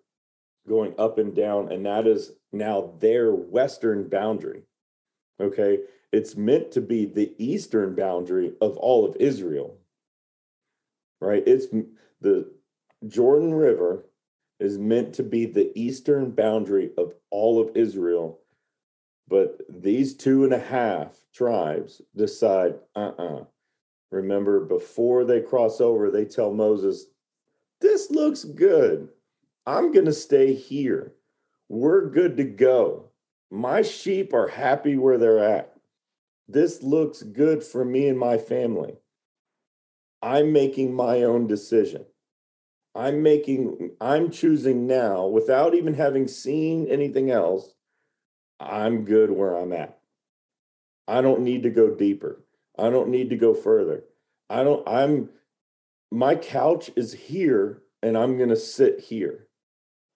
going 0.68 0.94
up 1.00 1.18
and 1.18 1.36
down, 1.36 1.72
and 1.72 1.86
that 1.86 2.06
is 2.06 2.34
now 2.51 2.94
their 3.00 3.32
western 3.32 4.08
boundary. 4.08 4.63
Okay. 5.39 5.80
It's 6.12 6.36
meant 6.36 6.72
to 6.72 6.82
be 6.82 7.06
the 7.06 7.34
eastern 7.38 7.96
boundary 7.96 8.54
of 8.62 8.78
all 8.78 9.06
of 9.06 9.16
Israel. 9.20 9.78
Right? 11.22 11.44
It's 11.46 11.68
the 12.22 12.51
Jordan 13.08 13.54
River 13.54 14.06
is 14.60 14.78
meant 14.78 15.13
to 15.16 15.24
be 15.24 15.46
the 15.46 15.72
eastern 15.80 16.32
boundary 16.32 16.92
of 16.98 17.13
all 17.30 17.62
of 17.62 17.75
Israel. 17.75 18.39
But 19.29 19.62
these 19.69 20.15
two 20.15 20.43
and 20.43 20.53
a 20.53 20.59
half 20.59 21.15
tribes 21.33 22.01
decide, 22.15 22.75
uh 22.95 23.12
uh-uh. 23.17 23.41
uh 23.41 23.43
Remember, 24.12 24.59
before 24.62 25.24
they 25.24 25.39
cross 25.39 25.79
over, 25.79 26.09
they 26.09 26.25
tell 26.25 26.51
Moses, 26.51 27.05
This 27.79 28.09
looks 28.09 28.43
good. 28.43 29.09
I'm 29.67 29.91
going 29.91 30.05
to 30.05 30.13
stay 30.13 30.55
here. 30.55 31.13
We're 31.69 32.09
good 32.09 32.38
to 32.38 32.43
go. 32.43 33.12
My 33.51 33.83
sheep 33.83 34.33
are 34.33 34.48
happy 34.48 34.98
where 34.98 35.19
they're 35.19 35.43
at. 35.43 35.75
This 36.48 36.81
looks 36.81 37.21
good 37.21 37.63
for 37.63 37.86
me 37.86 38.07
and 38.07 38.17
my 38.17 38.39
family. 38.39 38.95
I'm 40.24 40.51
making 40.51 40.93
my 40.93 41.21
own 41.21 41.45
decision. 41.45 42.05
I'm 42.95 43.21
making, 43.21 43.91
I'm 44.01 44.31
choosing 44.31 44.88
now 44.88 45.27
without 45.27 45.75
even 45.75 45.93
having 45.93 46.27
seen 46.27 46.88
anything 46.88 47.29
else. 47.29 47.75
I'm 48.60 49.06
good 49.06 49.32
where 49.32 49.56
I'm 49.56 49.74
at. 49.74 50.00
I 51.08 51.22
don't 51.22 51.42
need 51.42 51.63
to 51.63 51.70
go 51.70 51.89
deeper. 51.89 52.44
I 52.78 52.89
don't 52.89 53.10
need 53.10 53.30
to 53.32 53.36
go 53.36 53.54
further. 53.54 54.04
I 54.50 54.63
don't, 54.63 54.88
I'm, 54.88 55.30
my 56.12 56.36
couch 56.36 56.92
is 56.96 57.13
here 57.13 57.82
and 58.01 58.18
I'm 58.18 58.38
going 58.38 58.50
to 58.50 58.56
sit 58.56 59.00
here. 59.00 59.48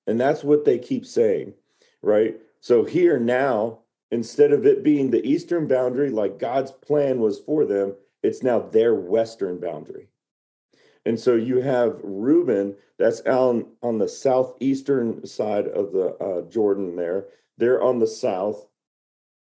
And 0.07 0.19
that's 0.19 0.43
what 0.43 0.65
they 0.65 0.77
keep 0.77 1.05
saying, 1.05 1.53
right? 2.01 2.35
So 2.59 2.83
here 2.83 3.19
now, 3.19 3.79
instead 4.11 4.51
of 4.51 4.65
it 4.65 4.83
being 4.83 5.11
the 5.11 5.25
eastern 5.25 5.67
boundary 5.67 6.09
like 6.09 6.39
God's 6.39 6.71
plan 6.71 7.19
was 7.19 7.39
for 7.39 7.65
them, 7.65 7.95
it's 8.21 8.43
now 8.43 8.59
their 8.59 8.95
western 8.95 9.59
boundary. 9.59 10.07
And 11.05 11.19
so 11.19 11.35
you 11.35 11.61
have 11.61 11.99
Reuben, 12.03 12.75
that's 12.97 13.21
on, 13.21 13.65
on 13.81 13.97
the 13.97 14.07
southeastern 14.07 15.25
side 15.25 15.67
of 15.67 15.91
the 15.91 16.15
uh, 16.15 16.49
Jordan 16.49 16.95
there. 16.95 17.25
They're 17.57 17.81
on 17.81 17.99
the 17.99 18.07
south. 18.07 18.65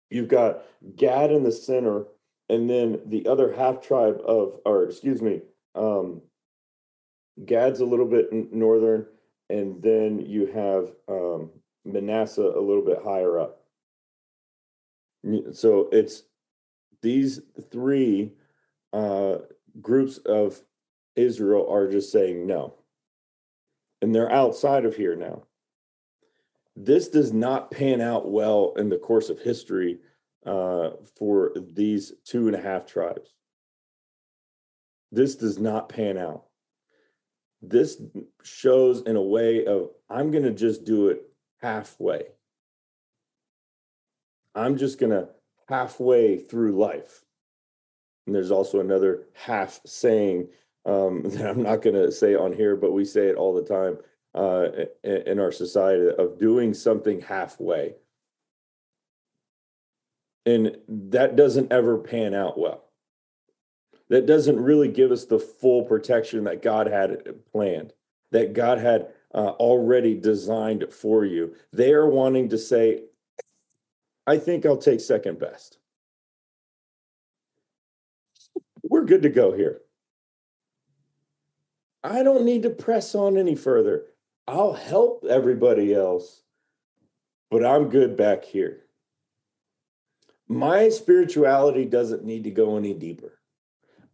You've 0.10 0.28
got 0.28 0.64
Gad 0.96 1.32
in 1.32 1.44
the 1.44 1.52
center, 1.52 2.06
and 2.50 2.70
then 2.70 3.02
the 3.06 3.28
other 3.28 3.54
half 3.54 3.82
tribe 3.82 4.22
of, 4.26 4.60
or 4.66 4.84
excuse 4.84 5.22
me, 5.22 5.42
um, 5.74 6.22
Gad's 7.44 7.80
a 7.80 7.86
little 7.86 8.06
bit 8.06 8.32
northern, 8.32 9.08
and 9.50 9.82
then 9.82 10.20
you 10.20 10.46
have 10.48 10.92
um, 11.08 11.50
Manasseh 11.84 12.42
a 12.42 12.60
little 12.60 12.84
bit 12.84 13.00
higher 13.04 13.40
up. 13.40 13.62
So 15.54 15.90
it's 15.92 16.24
these 17.02 17.42
three 17.72 18.34
uh, 18.94 19.38
groups 19.82 20.18
of 20.20 20.62
Israel 21.16 21.68
are 21.70 21.90
just 21.90 22.12
saying 22.12 22.46
no. 22.46 22.76
And 24.02 24.14
they're 24.14 24.32
outside 24.32 24.86
of 24.86 24.96
here 24.96 25.16
now. 25.16 25.44
This 26.75 27.08
does 27.08 27.32
not 27.32 27.72
pan 27.72 28.01
out 28.01 28.29
well 28.29 28.74
in 28.77 28.89
the 28.89 28.98
course 28.98 29.29
of 29.29 29.39
history 29.39 30.00
uh, 30.46 30.91
for 31.17 31.53
these 31.55 32.13
two 32.25 32.48
and 32.48 32.55
a 32.55 32.62
half 32.62 32.86
tribes. 32.86 33.34
This 35.12 35.36
does 35.36 35.58
not 35.58 35.88
pan 35.88 36.17
out. 36.17 36.46
This 37.62 38.01
shows 38.44 39.01
in 39.03 39.15
a 39.15 39.22
way 39.22 39.65
of, 39.65 39.89
I'm 40.10 40.32
going 40.32 40.44
to 40.44 40.51
just 40.51 40.84
do 40.84 41.08
it 41.08 41.22
halfway. 41.62 42.24
I'm 44.53 44.77
just 44.77 45.00
going 45.00 45.12
to 45.12 45.29
halfway 45.70 46.38
through 46.38 46.77
life. 46.77 47.24
And 48.25 48.36
there's 48.36 48.51
also 48.51 48.82
another 48.82 49.24
half 49.34 49.79
saying 49.86 50.50
um, 50.86 51.24
that 51.25 51.50
I'm 51.50 51.63
not 51.63 51.82
going 51.82 51.96
to 51.96 52.12
say 52.12 52.36
on 52.36 52.51
here, 52.51 52.75
but 52.75 52.91
we 52.91 53.05
say 53.05 53.27
it 53.27 53.38
all 53.38 53.53
the 53.53 53.63
time 53.63 53.98
uh, 54.36 54.68
in 55.04 55.39
our 55.39 55.51
society 55.51 56.10
of 56.18 56.38
doing 56.38 56.74
something 56.74 57.22
halfway. 57.22 57.96
And 60.46 60.77
that 60.88 61.36
doesn't 61.36 61.72
ever 61.72 61.98
pan 61.98 62.36
out 62.36 62.60
well. 62.60 62.84
That 64.10 64.27
doesn't 64.27 64.60
really 64.60 64.89
give 64.89 65.12
us 65.12 65.25
the 65.25 65.39
full 65.39 65.84
protection 65.84 66.44
that 66.44 66.62
God 66.62 66.88
had 66.88 67.44
planned, 67.51 67.94
that 68.32 68.54
God 68.54 68.77
had 68.77 69.08
uh, 69.34 69.50
already 69.58 70.13
designed 70.13 70.86
for 70.92 71.25
you. 71.25 71.56
They 71.74 71.94
are 71.94 72.08
wanting 72.08 72.50
to 72.50 72.58
say, 72.58 73.04
I 74.27 74.38
think 74.38 74.65
I'll 74.65 74.77
take 74.77 75.00
second 75.00 75.39
best. 75.39 75.77
We're 78.84 79.06
good 79.06 79.24
to 79.24 79.30
go 79.30 79.54
here. 79.54 79.82
I 82.04 82.22
don't 82.22 82.46
need 82.46 82.63
to 82.63 82.70
press 82.70 83.15
on 83.15 83.38
any 83.38 83.56
further. 83.56 84.04
I'll 84.48 84.74
help 84.74 85.25
everybody 85.25 85.94
else. 85.94 86.42
but 87.52 87.66
I'm 87.66 87.90
good 87.90 88.18
back 88.18 88.44
here. 88.44 88.86
My 90.48 90.90
spirituality 90.90 91.86
doesn't 91.86 92.25
need 92.25 92.44
to 92.44 92.52
go 92.52 92.78
any 92.78 92.94
deeper. 92.94 93.40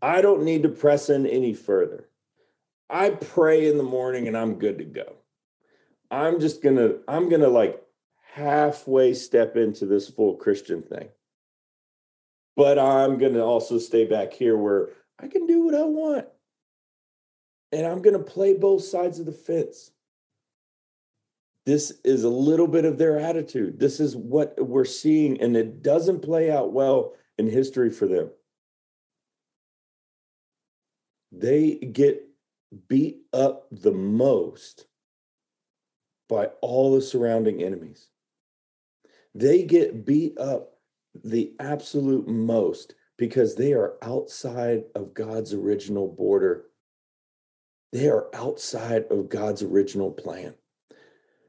I 0.02 0.22
don't 0.22 0.44
need 0.44 0.64
to 0.64 0.70
press 0.70 1.10
in 1.10 1.26
any 1.26 1.54
further. 1.54 2.10
I 2.90 3.12
pray 3.12 3.68
in 3.70 3.78
the 3.78 3.84
morning 3.84 4.28
and 4.28 4.38
I'm 4.38 4.60
good 4.60 4.78
to 4.80 4.84
go. 4.84 5.16
I'm 6.10 6.40
just 6.40 6.62
going 6.62 6.76
to, 6.76 7.00
I'm 7.08 7.30
going 7.30 7.42
to 7.42 7.48
like 7.48 7.82
halfway 8.34 9.14
step 9.14 9.56
into 9.56 9.86
this 9.86 10.10
full 10.10 10.36
Christian 10.36 10.82
thing. 10.82 11.10
But 12.56 12.78
I'm 12.78 13.18
going 13.18 13.34
to 13.34 13.44
also 13.44 13.80
stay 13.80 14.06
back 14.06 14.34
here 14.34 14.58
where 14.58 14.90
I 15.20 15.28
can 15.28 15.48
do 15.48 15.64
what 15.66 15.76
I 15.76 15.84
want. 15.84 16.28
And 17.72 17.88
I'm 17.88 18.02
going 18.02 18.18
to 18.18 18.24
play 18.24 18.54
both 18.54 18.84
sides 18.84 19.20
of 19.20 19.26
the 19.26 19.32
fence. 19.32 19.92
This 21.66 21.94
is 22.04 22.24
a 22.24 22.30
little 22.30 22.68
bit 22.68 22.86
of 22.86 22.98
their 22.98 23.20
attitude. 23.20 23.80
This 23.80 24.00
is 24.00 24.16
what 24.16 24.56
we're 24.58 24.86
seeing, 24.86 25.40
and 25.42 25.56
it 25.56 25.84
doesn't 25.84 26.22
play 26.22 26.52
out 26.52 26.74
well 26.74 27.14
in 27.38 27.48
history 27.48 27.92
for 27.92 28.08
them. 28.08 28.32
They 31.32 31.76
get 31.76 32.28
beat 32.88 33.22
up 33.32 33.68
the 33.72 33.92
most 33.92 34.88
by 36.28 36.46
all 36.62 36.96
the 36.96 37.02
surrounding 37.02 37.62
enemies. 37.62 38.08
They 39.36 39.64
get 39.64 40.06
beat 40.06 40.38
up 40.38 40.78
the 41.24 41.54
absolute 41.60 42.28
most 42.28 42.96
because 43.18 43.56
they 43.56 43.74
are 43.74 43.96
outside 44.02 44.84
of 44.96 45.14
God's 45.14 45.54
original 45.54 46.08
border. 46.08 46.66
They 47.92 48.10
are 48.10 48.28
outside 48.34 49.06
of 49.12 49.30
God's 49.30 49.62
original 49.62 50.12
plan. 50.12 50.56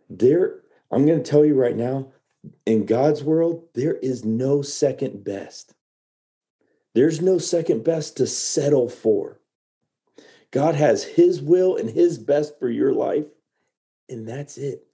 There, 0.08 0.60
I'm 0.90 1.06
going 1.06 1.22
to 1.22 1.30
tell 1.30 1.44
you 1.44 1.54
right 1.54 1.76
now, 1.76 2.12
in 2.66 2.86
God's 2.86 3.22
world, 3.22 3.68
there 3.74 3.94
is 3.94 4.24
no 4.24 4.62
second 4.62 5.24
best. 5.24 5.74
There's 6.94 7.22
no 7.22 7.38
second 7.38 7.84
best 7.84 8.16
to 8.18 8.26
settle 8.26 8.88
for. 8.88 9.40
God 10.50 10.74
has 10.74 11.04
His 11.04 11.40
will 11.40 11.76
and 11.76 11.88
His 11.88 12.18
best 12.18 12.58
for 12.58 12.68
your 12.68 12.92
life, 12.92 13.24
and 14.08 14.28
that's 14.28 14.58
it. 14.58 14.86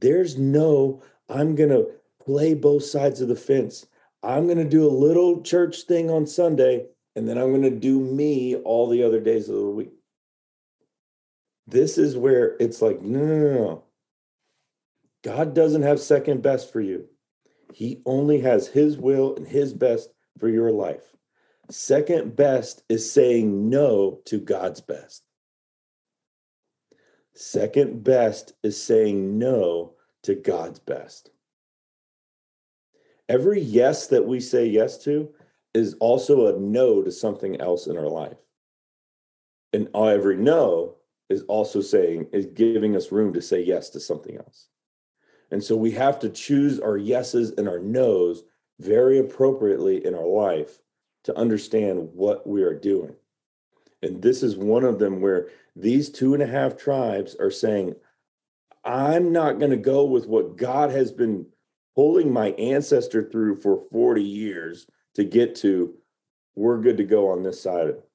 There's 0.00 0.38
no, 0.38 1.02
I'm 1.28 1.54
going 1.54 1.70
to 1.70 1.90
play 2.24 2.54
both 2.54 2.84
sides 2.84 3.20
of 3.20 3.28
the 3.28 3.36
fence. 3.36 3.86
I'm 4.22 4.46
going 4.46 4.58
to 4.58 4.64
do 4.64 4.86
a 4.86 4.90
little 4.90 5.42
church 5.42 5.82
thing 5.82 6.10
on 6.10 6.26
Sunday, 6.26 6.86
and 7.14 7.28
then 7.28 7.36
I'm 7.36 7.50
going 7.50 7.62
to 7.62 7.70
do 7.70 8.00
me 8.00 8.56
all 8.56 8.88
the 8.88 9.02
other 9.02 9.20
days 9.20 9.48
of 9.48 9.56
the 9.56 9.68
week. 9.68 9.92
This 11.66 11.98
is 11.98 12.16
where 12.16 12.56
it's 12.58 12.80
like, 12.80 13.02
no, 13.02 13.18
no, 13.18 13.36
no, 13.36 13.54
no. 13.54 13.84
God 15.24 15.54
doesn't 15.54 15.82
have 15.82 16.00
second 16.00 16.42
best 16.42 16.72
for 16.72 16.80
you. 16.80 17.06
He 17.74 18.00
only 18.06 18.40
has 18.40 18.68
his 18.68 18.96
will 18.96 19.36
and 19.36 19.46
his 19.46 19.72
best 19.72 20.10
for 20.38 20.48
your 20.48 20.70
life. 20.70 21.14
Second 21.70 22.34
best 22.34 22.82
is 22.88 23.10
saying 23.10 23.68
no 23.68 24.20
to 24.26 24.38
God's 24.38 24.80
best. 24.80 25.22
Second 27.34 28.02
best 28.02 28.54
is 28.62 28.82
saying 28.82 29.38
no 29.38 29.94
to 30.22 30.34
God's 30.34 30.78
best. 30.78 31.30
Every 33.28 33.60
yes 33.60 34.06
that 34.08 34.26
we 34.26 34.40
say 34.40 34.66
yes 34.66 34.98
to 35.04 35.28
is 35.74 35.94
also 36.00 36.46
a 36.46 36.58
no 36.58 37.02
to 37.02 37.12
something 37.12 37.60
else 37.60 37.86
in 37.86 37.96
our 37.96 38.08
life. 38.08 38.38
And 39.72 39.88
every 39.94 40.36
no 40.36 40.96
is 41.28 41.42
also 41.42 41.82
saying, 41.82 42.28
is 42.32 42.46
giving 42.46 42.96
us 42.96 43.12
room 43.12 43.34
to 43.34 43.42
say 43.42 43.62
yes 43.62 43.90
to 43.90 44.00
something 44.00 44.36
else. 44.36 44.68
And 45.50 45.62
so 45.62 45.76
we 45.76 45.92
have 45.92 46.18
to 46.20 46.28
choose 46.28 46.78
our 46.80 46.96
yeses 46.96 47.52
and 47.56 47.68
our 47.68 47.78
nos 47.78 48.42
very 48.80 49.18
appropriately 49.18 50.04
in 50.04 50.14
our 50.14 50.26
life 50.26 50.78
to 51.24 51.36
understand 51.36 52.10
what 52.12 52.46
we 52.46 52.62
are 52.62 52.78
doing. 52.78 53.14
And 54.02 54.22
this 54.22 54.42
is 54.42 54.56
one 54.56 54.84
of 54.84 54.98
them 54.98 55.20
where 55.20 55.48
these 55.74 56.10
two 56.10 56.34
and 56.34 56.42
a 56.42 56.46
half 56.46 56.76
tribes 56.76 57.34
are 57.40 57.50
saying, 57.50 57.96
I'm 58.84 59.32
not 59.32 59.58
going 59.58 59.70
to 59.70 59.76
go 59.76 60.04
with 60.04 60.26
what 60.26 60.56
God 60.56 60.90
has 60.90 61.10
been 61.10 61.46
pulling 61.94 62.32
my 62.32 62.50
ancestor 62.52 63.28
through 63.28 63.56
for 63.56 63.82
40 63.90 64.22
years 64.22 64.86
to 65.14 65.24
get 65.24 65.56
to. 65.56 65.94
We're 66.54 66.80
good 66.80 66.96
to 66.98 67.04
go 67.04 67.30
on 67.30 67.42
this 67.42 67.60
side 67.60 67.88
of 67.88 67.96
it. 67.96 68.08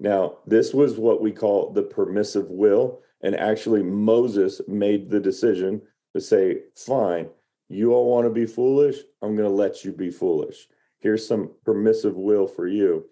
Now, 0.00 0.38
this 0.46 0.74
was 0.74 0.98
what 0.98 1.22
we 1.22 1.30
call 1.30 1.72
the 1.72 1.82
permissive 1.82 2.50
will. 2.50 3.00
And 3.22 3.36
actually, 3.36 3.84
Moses 3.84 4.60
made 4.66 5.08
the 5.08 5.20
decision 5.20 5.80
to 6.14 6.20
say, 6.20 6.58
fine, 6.76 7.28
you 7.68 7.92
all 7.94 8.10
want 8.10 8.26
to 8.26 8.30
be 8.30 8.46
foolish. 8.46 8.96
I'm 9.22 9.34
going 9.34 9.48
to 9.48 9.54
let 9.54 9.84
you 9.84 9.92
be 9.92 10.10
foolish. 10.10 10.68
Here's 10.98 11.26
some 11.26 11.52
permissive 11.64 12.16
will 12.16 12.46
for 12.46 12.66
you. 12.66 13.06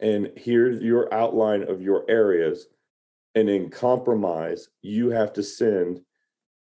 And 0.00 0.30
here's 0.36 0.82
your 0.82 1.12
outline 1.12 1.62
of 1.64 1.82
your 1.82 2.04
areas. 2.08 2.66
And 3.34 3.48
in 3.48 3.70
compromise, 3.70 4.68
you 4.82 5.10
have 5.10 5.32
to 5.34 5.42
send 5.42 6.00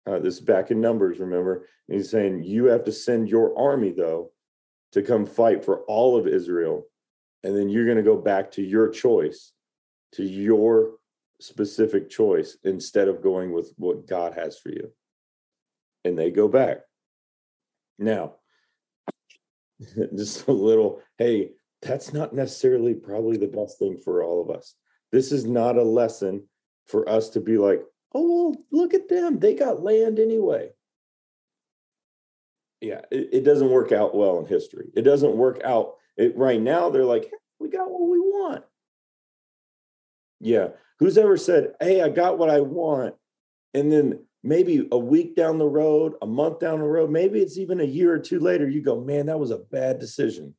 uh, 0.06 0.18
this 0.18 0.40
back 0.40 0.70
in 0.70 0.80
Numbers, 0.80 1.18
remember? 1.18 1.66
And 1.88 1.98
he's 1.98 2.10
saying, 2.10 2.44
you 2.44 2.66
have 2.66 2.84
to 2.84 2.92
send 2.92 3.28
your 3.28 3.58
army, 3.58 3.92
though, 3.92 4.30
to 4.92 5.02
come 5.02 5.26
fight 5.26 5.64
for 5.64 5.80
all 5.80 6.16
of 6.16 6.26
Israel. 6.26 6.86
And 7.42 7.56
then 7.56 7.68
you're 7.68 7.84
going 7.84 7.98
to 7.98 8.02
go 8.02 8.16
back 8.16 8.50
to 8.52 8.62
your 8.62 8.88
choice, 8.88 9.52
to 10.12 10.24
your 10.24 10.92
specific 11.40 12.08
choice, 12.08 12.56
instead 12.64 13.08
of 13.08 13.22
going 13.22 13.52
with 13.52 13.74
what 13.76 14.06
God 14.06 14.32
has 14.34 14.58
for 14.58 14.70
you 14.70 14.90
and 16.04 16.18
they 16.18 16.30
go 16.30 16.48
back. 16.48 16.80
Now, 17.98 18.34
just 20.16 20.46
a 20.46 20.52
little, 20.52 21.00
hey, 21.18 21.50
that's 21.82 22.12
not 22.12 22.34
necessarily 22.34 22.94
probably 22.94 23.36
the 23.36 23.46
best 23.46 23.78
thing 23.78 23.98
for 23.98 24.22
all 24.22 24.42
of 24.42 24.54
us. 24.54 24.74
This 25.12 25.32
is 25.32 25.44
not 25.44 25.76
a 25.76 25.82
lesson 25.82 26.48
for 26.86 27.08
us 27.08 27.30
to 27.30 27.40
be 27.40 27.58
like, 27.58 27.82
oh, 28.14 28.50
well, 28.50 28.64
look 28.70 28.94
at 28.94 29.08
them. 29.08 29.38
They 29.38 29.54
got 29.54 29.82
land 29.82 30.18
anyway. 30.18 30.70
Yeah, 32.80 33.02
it, 33.10 33.28
it 33.32 33.44
doesn't 33.44 33.70
work 33.70 33.92
out 33.92 34.14
well 34.14 34.38
in 34.38 34.46
history. 34.46 34.88
It 34.94 35.02
doesn't 35.02 35.36
work 35.36 35.60
out. 35.64 35.94
It, 36.16 36.36
right 36.36 36.60
now, 36.60 36.90
they're 36.90 37.04
like, 37.04 37.24
hey, 37.24 37.30
we 37.58 37.68
got 37.68 37.90
what 37.90 38.02
we 38.02 38.18
want. 38.18 38.64
Yeah. 40.40 40.68
Who's 40.98 41.18
ever 41.18 41.36
said, 41.36 41.72
hey, 41.80 42.02
I 42.02 42.08
got 42.08 42.38
what 42.38 42.50
I 42.50 42.60
want? 42.60 43.14
And 43.72 43.90
then 43.90 44.20
maybe 44.44 44.86
a 44.92 44.98
week 44.98 45.34
down 45.34 45.56
the 45.56 45.66
road, 45.66 46.14
a 46.20 46.26
month 46.26 46.60
down 46.60 46.78
the 46.78 46.84
road, 46.84 47.10
maybe 47.10 47.40
it's 47.40 47.56
even 47.56 47.80
a 47.80 47.84
year 47.84 48.12
or 48.12 48.18
two 48.18 48.38
later, 48.38 48.68
you 48.68 48.82
go, 48.82 49.00
man, 49.00 49.26
that 49.26 49.40
was 49.40 49.50
a 49.50 49.58
bad 49.58 49.98
decision. 49.98 50.54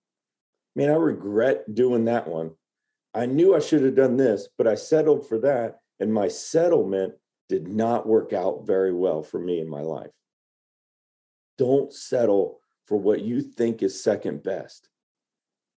Man, 0.75 0.89
I 0.89 0.95
regret 0.95 1.73
doing 1.73 2.05
that 2.05 2.27
one. 2.27 2.51
I 3.13 3.27
knew 3.27 3.55
I 3.55 3.59
should 3.59 3.83
have 3.83 3.95
done 3.95 4.17
this, 4.17 4.49
but 4.57 4.67
I 4.67 4.73
settled 4.73 5.29
for 5.29 5.37
that. 5.39 5.79
And 5.99 6.11
my 6.11 6.27
settlement 6.27 7.13
did 7.47 7.67
not 7.67 8.07
work 8.07 8.33
out 8.33 8.63
very 8.65 8.91
well 8.91 9.21
for 9.21 9.39
me 9.39 9.59
in 9.59 9.69
my 9.69 9.81
life. 9.81 10.11
Don't 11.59 11.93
settle 11.93 12.59
for 12.87 12.97
what 12.97 13.21
you 13.21 13.39
think 13.39 13.83
is 13.83 14.03
second 14.03 14.43
best. 14.43 14.89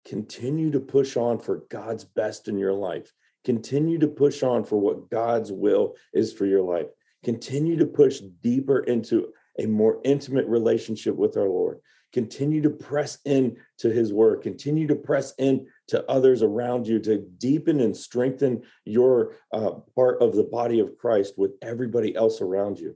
Continue 0.06 0.72
to 0.72 0.80
push 0.80 1.18
on 1.18 1.40
for 1.40 1.64
God's 1.72 2.06
best 2.06 2.48
in 2.48 2.60
your 2.60 2.74
life. 2.74 3.12
Continue 3.44 3.98
to 3.98 4.08
push 4.08 4.44
on 4.44 4.64
for 4.64 4.80
what 4.80 5.10
God's 5.10 5.52
will 5.52 5.96
is 6.14 6.32
for 6.32 6.46
your 6.46 6.62
life 6.62 6.88
continue 7.26 7.76
to 7.76 7.88
push 7.88 8.22
deeper 8.42 8.80
into 8.82 9.34
a 9.60 9.66
more 9.66 10.00
intimate 10.06 10.46
relationship 10.46 11.16
with 11.16 11.36
our 11.36 11.50
Lord. 11.50 11.80
Continue 12.14 12.62
to 12.62 12.70
press 12.70 13.18
in 13.26 13.58
to 13.80 13.90
his 13.90 14.14
word. 14.14 14.42
Continue 14.42 14.88
to 14.88 14.96
press 14.96 15.34
in 15.38 15.68
to 15.88 16.10
others 16.10 16.44
around 16.44 16.88
you 16.88 17.00
to 17.00 17.18
deepen 17.40 17.82
and 17.82 17.98
strengthen 17.98 18.62
your 18.86 19.34
uh, 19.52 19.72
part 19.96 20.22
of 20.22 20.36
the 20.36 20.44
body 20.44 20.80
of 20.80 20.98
Christ 20.98 21.34
with 21.36 21.52
everybody 21.62 22.16
else 22.16 22.42
around 22.42 22.80
you. 22.80 22.96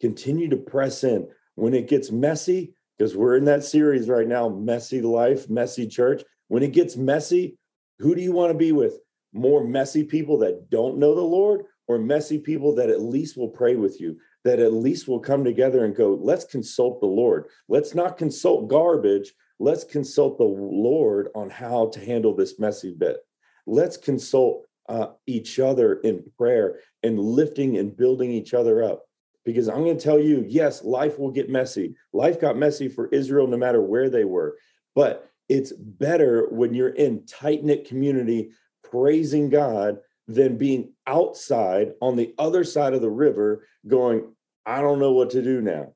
Continue 0.00 0.48
to 0.50 0.56
press 0.56 1.02
in 1.02 1.26
when 1.54 1.74
it 1.74 1.88
gets 1.88 2.12
messy, 2.12 2.74
because 2.98 3.16
we're 3.16 3.36
in 3.36 3.46
that 3.46 3.64
series 3.64 4.08
right 4.08 4.28
now 4.28 4.48
messy 4.48 5.00
life, 5.00 5.48
messy 5.48 5.88
church. 5.88 6.22
When 6.48 6.62
it 6.62 6.72
gets 6.72 6.96
messy, 6.96 7.58
who 7.98 8.14
do 8.14 8.20
you 8.20 8.32
want 8.32 8.52
to 8.52 8.58
be 8.58 8.72
with? 8.72 8.98
More 9.32 9.66
messy 9.66 10.04
people 10.04 10.38
that 10.38 10.68
don't 10.70 10.98
know 10.98 11.14
the 11.14 11.22
Lord 11.22 11.64
or 11.88 11.98
messy 11.98 12.38
people 12.38 12.74
that 12.76 12.90
at 12.90 13.02
least 13.02 13.36
will 13.36 13.48
pray 13.48 13.76
with 13.76 14.00
you, 14.00 14.18
that 14.44 14.60
at 14.60 14.72
least 14.72 15.08
will 15.08 15.20
come 15.20 15.44
together 15.44 15.84
and 15.84 15.96
go, 15.96 16.18
let's 16.20 16.44
consult 16.44 17.00
the 17.00 17.06
Lord. 17.06 17.46
Let's 17.68 17.94
not 17.94 18.18
consult 18.18 18.68
garbage. 18.68 19.32
Let's 19.58 19.84
consult 19.84 20.38
the 20.38 20.44
Lord 20.44 21.28
on 21.34 21.50
how 21.50 21.88
to 21.88 22.00
handle 22.00 22.34
this 22.34 22.58
messy 22.58 22.92
bit. 22.92 23.18
Let's 23.66 23.96
consult 23.96 24.66
uh, 24.88 25.08
each 25.26 25.58
other 25.58 25.94
in 26.00 26.24
prayer 26.36 26.80
and 27.02 27.18
lifting 27.18 27.78
and 27.78 27.96
building 27.96 28.30
each 28.30 28.54
other 28.54 28.82
up. 28.82 29.04
Because 29.44 29.68
I'm 29.68 29.84
going 29.84 29.96
to 29.96 30.02
tell 30.02 30.20
you, 30.20 30.44
yes, 30.46 30.84
life 30.84 31.18
will 31.18 31.30
get 31.30 31.50
messy. 31.50 31.96
Life 32.12 32.40
got 32.40 32.56
messy 32.56 32.88
for 32.88 33.08
Israel 33.08 33.46
no 33.46 33.56
matter 33.56 33.82
where 33.82 34.08
they 34.08 34.24
were. 34.24 34.56
But 34.94 35.28
it's 35.48 35.72
better 35.72 36.46
when 36.50 36.74
you're 36.74 36.90
in 36.90 37.26
tight 37.26 37.64
knit 37.64 37.86
community 37.86 38.52
praising 38.84 39.48
God 39.48 39.98
than 40.28 40.56
being 40.56 40.92
outside 41.06 41.92
on 42.00 42.16
the 42.16 42.34
other 42.38 42.64
side 42.64 42.94
of 42.94 43.02
the 43.02 43.10
river 43.10 43.66
going, 43.86 44.32
I 44.64 44.80
don't 44.80 44.98
know 44.98 45.12
what 45.12 45.30
to 45.30 45.42
do 45.42 45.60
now. 45.60 45.92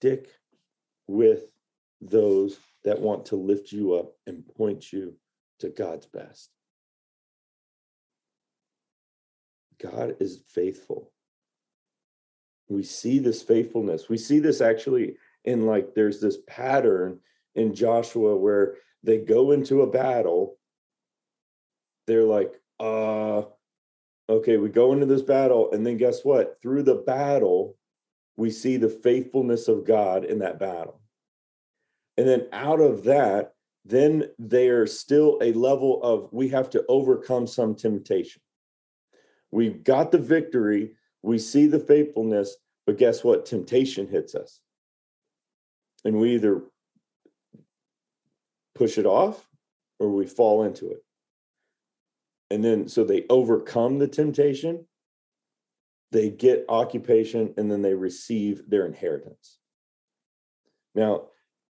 stick 0.00 0.28
with 1.06 1.44
those 2.00 2.58
that 2.84 3.00
want 3.00 3.26
to 3.26 3.36
lift 3.36 3.70
you 3.70 3.94
up 3.94 4.12
and 4.26 4.46
point 4.56 4.92
you 4.92 5.14
to 5.58 5.68
God's 5.68 6.06
best. 6.06 6.50
God 9.82 10.16
is 10.20 10.42
faithful. 10.48 11.12
We 12.68 12.82
see 12.82 13.18
this 13.18 13.42
faithfulness. 13.42 14.08
We 14.08 14.16
see 14.16 14.38
this 14.38 14.60
actually 14.60 15.16
in 15.44 15.66
like 15.66 15.94
there's 15.94 16.20
this 16.20 16.38
pattern 16.46 17.18
in 17.54 17.74
Joshua 17.74 18.36
where 18.36 18.76
they 19.02 19.18
go 19.18 19.52
into 19.52 19.82
a 19.82 19.90
battle. 19.90 20.56
They're 22.06 22.24
like, 22.24 22.52
uh, 22.78 23.42
okay, 24.28 24.56
we 24.56 24.68
go 24.68 24.92
into 24.92 25.06
this 25.06 25.22
battle, 25.22 25.70
and 25.72 25.86
then 25.86 25.96
guess 25.96 26.24
what? 26.24 26.58
Through 26.62 26.84
the 26.84 26.96
battle, 26.96 27.76
we 28.36 28.50
see 28.50 28.76
the 28.76 28.88
faithfulness 28.88 29.68
of 29.68 29.86
God 29.86 30.24
in 30.24 30.38
that 30.38 30.58
battle. 30.58 31.00
And 32.16 32.26
then 32.26 32.46
out 32.52 32.80
of 32.80 33.04
that, 33.04 33.54
then 33.84 34.28
there's 34.38 34.98
still 34.98 35.38
a 35.42 35.52
level 35.52 36.02
of 36.02 36.28
we 36.32 36.48
have 36.48 36.70
to 36.70 36.84
overcome 36.88 37.46
some 37.46 37.74
temptation. 37.74 38.42
We've 39.50 39.82
got 39.82 40.12
the 40.12 40.18
victory, 40.18 40.92
we 41.22 41.38
see 41.38 41.66
the 41.66 41.80
faithfulness, 41.80 42.56
but 42.86 42.98
guess 42.98 43.24
what? 43.24 43.46
Temptation 43.46 44.06
hits 44.06 44.34
us. 44.34 44.60
And 46.04 46.18
we 46.18 46.34
either 46.34 46.62
push 48.80 48.96
it 48.96 49.04
off 49.04 49.46
or 49.98 50.08
we 50.08 50.24
fall 50.24 50.64
into 50.64 50.90
it. 50.90 51.04
And 52.50 52.64
then 52.64 52.88
so 52.88 53.04
they 53.04 53.26
overcome 53.28 53.98
the 53.98 54.08
temptation, 54.08 54.86
they 56.12 56.30
get 56.30 56.64
occupation, 56.66 57.52
and 57.58 57.70
then 57.70 57.82
they 57.82 57.92
receive 57.92 58.62
their 58.70 58.86
inheritance. 58.86 59.58
Now, 60.94 61.24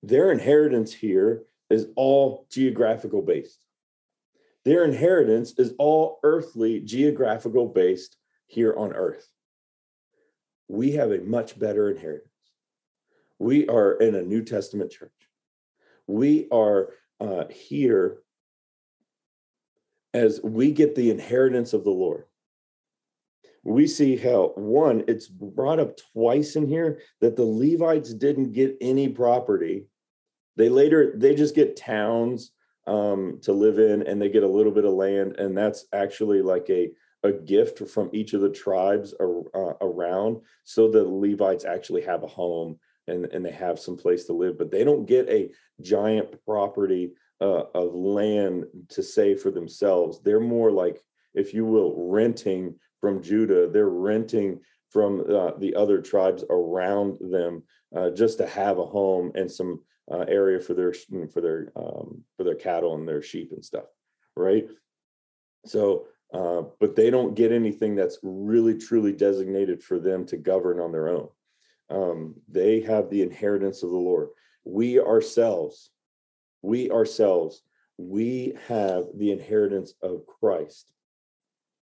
their 0.04 0.34
inheritance 0.34 0.94
here 0.94 1.44
is 1.70 1.88
all 1.96 2.46
geographical 2.52 3.22
based. 3.22 3.66
Their 4.66 4.84
inheritance 4.84 5.54
is 5.58 5.74
all 5.80 6.20
earthly, 6.24 6.82
geographical 6.82 7.68
based 7.68 8.18
here 8.48 8.76
on 8.78 8.92
earth. 8.92 9.30
We 10.68 10.92
have 10.92 11.14
a 11.14 11.22
much 11.22 11.58
better 11.58 11.90
inheritance. 11.90 12.28
We 13.40 13.66
are 13.70 13.94
in 13.94 14.16
a 14.16 14.24
New 14.24 14.44
Testament 14.44 14.92
church. 14.92 15.17
We 16.08 16.48
are 16.52 16.90
uh, 17.20 17.46
here 17.50 18.20
as 20.14 20.42
we 20.44 20.72
get 20.72 20.96
the 20.96 21.12
inheritance 21.12 21.74
of 21.74 21.84
the 21.84 21.92
Lord. 21.92 22.26
We 23.64 23.86
see 23.86 24.16
how, 24.16 24.54
one, 24.56 25.04
it's 25.08 25.28
brought 25.28 25.80
up 25.80 25.98
twice 26.14 26.56
in 26.56 26.68
here 26.68 27.02
that 27.20 27.36
the 27.36 27.44
Levites 27.44 28.14
didn't 28.14 28.54
get 28.54 28.78
any 28.80 29.10
property. 29.10 29.88
They 30.56 30.70
later, 30.70 31.14
they 31.16 31.36
just 31.36 31.54
get 31.54 31.76
towns 31.76 32.52
um, 32.88 33.40
to 33.44 33.52
live 33.52 33.78
in 33.78 34.04
and 34.04 34.22
they 34.22 34.30
get 34.30 34.44
a 34.44 34.48
little 34.48 34.72
bit 34.72 34.86
of 34.86 34.94
land. 34.94 35.36
And 35.38 35.56
that's 35.56 35.86
actually 35.92 36.42
like 36.42 36.70
a, 36.70 36.90
a 37.24 37.34
gift 37.34 37.90
from 37.90 38.10
each 38.14 38.34
of 38.34 38.42
the 38.42 38.50
tribes 38.50 39.14
uh, 39.20 39.74
around 39.82 40.42
so 40.64 40.90
the 40.90 41.04
Levites 41.04 41.66
actually 41.66 42.04
have 42.04 42.24
a 42.24 42.28
home 42.28 42.80
and, 43.08 43.26
and 43.26 43.46
they 43.46 43.52
have 43.52 43.80
some 43.80 43.98
place 43.98 44.26
to 44.26 44.34
live, 44.34 44.58
but 44.58 44.72
they 44.72 44.84
don't 44.84 45.06
get 45.06 45.30
a 45.30 45.50
giant 45.82 46.44
property 46.46 47.14
uh, 47.42 47.64
of 47.74 47.94
land 47.94 48.66
to 48.90 49.04
say 49.04 49.36
for 49.36 49.52
themselves. 49.52 50.20
They're 50.22 50.40
more 50.40 50.72
like, 50.72 51.02
if 51.34 51.54
you 51.54 51.66
will, 51.66 51.94
renting 52.10 52.76
from 53.00 53.22
Judah. 53.22 53.70
They're 53.70 53.90
renting 53.90 54.60
from 54.90 55.22
uh, 55.22 55.52
the 55.60 55.76
other 55.76 56.02
tribes 56.02 56.44
around 56.50 57.18
them 57.20 57.64
uh, 57.96 58.10
just 58.12 58.38
to 58.40 58.48
have 58.48 58.80
a 58.80 58.86
home 58.86 59.32
and 59.36 59.52
some 59.52 59.82
uh, 60.12 60.26
area 60.28 60.60
for 60.60 60.74
their 60.74 60.94
for 61.34 61.42
their 61.42 61.72
um, 61.76 62.24
for 62.38 62.44
their 62.44 62.56
cattle 62.56 62.96
and 62.96 63.08
their 63.08 63.22
sheep 63.22 63.52
and 63.52 63.64
stuff, 63.64 63.86
right? 64.36 64.68
So, 65.66 66.08
uh, 66.34 66.64
but 66.80 66.96
they 66.96 67.10
don't 67.10 67.36
get 67.36 67.52
anything 67.52 67.96
that's 67.96 68.20
really 68.24 68.78
truly 68.78 69.12
designated 69.12 69.84
for 69.84 70.00
them 70.00 70.26
to 70.28 70.38
govern 70.38 70.80
on 70.80 70.92
their 70.92 71.10
own. 71.10 71.28
Um, 71.90 72.36
they 72.50 72.82
have 72.82 73.10
the 73.10 73.22
inheritance 73.22 73.84
of 73.84 73.90
the 73.90 73.98
Lord. 73.98 74.30
We 74.66 75.00
ourselves, 75.00 75.90
we 76.62 76.92
ourselves, 76.92 77.62
we 77.98 78.54
have 78.68 79.06
the 79.16 79.32
inheritance 79.32 79.94
of 80.02 80.26
Christ. 80.28 80.92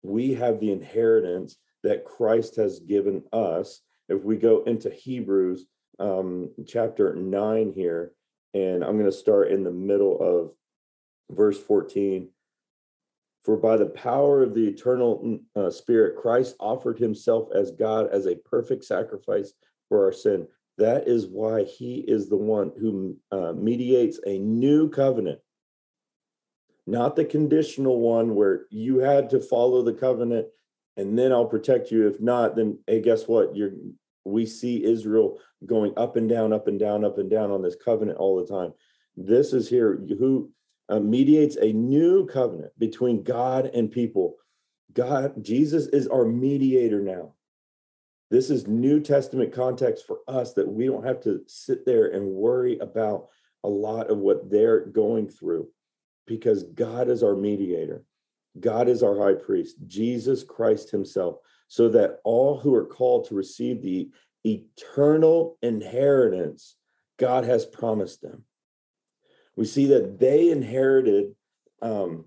We 0.03 0.35
have 0.35 0.59
the 0.59 0.71
inheritance 0.71 1.57
that 1.83 2.05
Christ 2.05 2.55
has 2.57 2.79
given 2.79 3.23
us. 3.33 3.81
If 4.07 4.23
we 4.23 4.37
go 4.37 4.63
into 4.63 4.89
Hebrews 4.89 5.65
um, 5.99 6.51
chapter 6.67 7.15
9 7.15 7.73
here, 7.73 8.11
and 8.53 8.83
I'm 8.83 8.97
going 8.97 9.05
to 9.05 9.11
start 9.11 9.51
in 9.51 9.63
the 9.63 9.71
middle 9.71 10.17
of 10.21 10.51
verse 11.35 11.59
14. 11.59 12.29
For 13.43 13.57
by 13.57 13.77
the 13.77 13.87
power 13.87 14.41
of 14.41 14.55
the 14.55 14.67
eternal 14.67 15.39
uh, 15.55 15.69
Spirit, 15.69 16.17
Christ 16.17 16.55
offered 16.59 16.97
himself 16.97 17.49
as 17.53 17.71
God 17.71 18.07
as 18.11 18.25
a 18.25 18.35
perfect 18.35 18.85
sacrifice 18.85 19.53
for 19.89 20.05
our 20.05 20.13
sin. 20.13 20.47
That 20.77 21.07
is 21.07 21.27
why 21.27 21.63
he 21.63 22.03
is 22.07 22.27
the 22.27 22.37
one 22.37 22.71
who 22.79 23.17
uh, 23.31 23.53
mediates 23.53 24.19
a 24.25 24.37
new 24.39 24.89
covenant, 24.89 25.39
not 26.85 27.15
the 27.15 27.25
conditional 27.25 27.99
one 27.99 28.35
where 28.35 28.65
you 28.69 28.99
had 28.99 29.29
to 29.29 29.39
follow 29.39 29.81
the 29.81 29.93
covenant 29.93 30.47
and 30.97 31.17
then 31.17 31.31
I'll 31.31 31.45
protect 31.45 31.91
you. 31.91 32.07
If 32.07 32.21
not, 32.21 32.55
then 32.55 32.79
hey, 32.87 33.01
guess 33.01 33.27
what? 33.27 33.55
You're 33.55 33.71
we 34.25 34.45
see 34.45 34.83
Israel 34.83 35.39
going 35.65 35.93
up 35.97 36.15
and 36.15 36.27
down, 36.27 36.51
up 36.51 36.67
and 36.67 36.79
down, 36.79 37.05
up 37.05 37.19
and 37.19 37.29
down 37.29 37.51
on 37.51 37.61
this 37.61 37.75
covenant 37.75 38.17
all 38.17 38.37
the 38.37 38.51
time. 38.51 38.73
This 39.15 39.53
is 39.53 39.69
here 39.69 40.01
who 40.17 40.51
uh, 40.89 40.99
mediates 40.99 41.57
a 41.57 41.71
new 41.71 42.25
covenant 42.25 42.71
between 42.79 43.23
God 43.23 43.67
and 43.67 43.91
people. 43.91 44.35
God, 44.93 45.43
Jesus 45.43 45.87
is 45.87 46.07
our 46.07 46.25
mediator 46.25 47.01
now. 47.01 47.33
This 48.29 48.49
is 48.49 48.67
New 48.67 48.99
Testament 48.99 49.53
context 49.53 50.05
for 50.05 50.19
us 50.27 50.53
that 50.53 50.67
we 50.67 50.85
don't 50.87 51.05
have 51.05 51.21
to 51.21 51.41
sit 51.47 51.85
there 51.85 52.07
and 52.07 52.25
worry 52.25 52.79
about 52.79 53.27
a 53.63 53.69
lot 53.69 54.09
of 54.09 54.17
what 54.17 54.49
they're 54.49 54.85
going 54.85 55.27
through 55.27 55.67
because 56.25 56.63
God 56.63 57.09
is 57.09 57.23
our 57.23 57.35
mediator. 57.35 58.03
God 58.59 58.87
is 58.87 59.03
our 59.03 59.17
high 59.17 59.33
priest, 59.33 59.75
Jesus 59.85 60.43
Christ 60.43 60.89
himself, 60.89 61.37
so 61.67 61.89
that 61.89 62.19
all 62.23 62.59
who 62.59 62.73
are 62.73 62.85
called 62.85 63.27
to 63.27 63.35
receive 63.35 63.81
the 63.81 64.09
eternal 64.43 65.57
inheritance 65.61 66.75
God 67.17 67.45
has 67.45 67.65
promised 67.65 68.21
them. 68.21 68.43
We 69.55 69.65
see 69.65 69.87
that 69.87 70.19
they 70.19 70.49
inherited 70.49 71.35
um, 71.81 72.25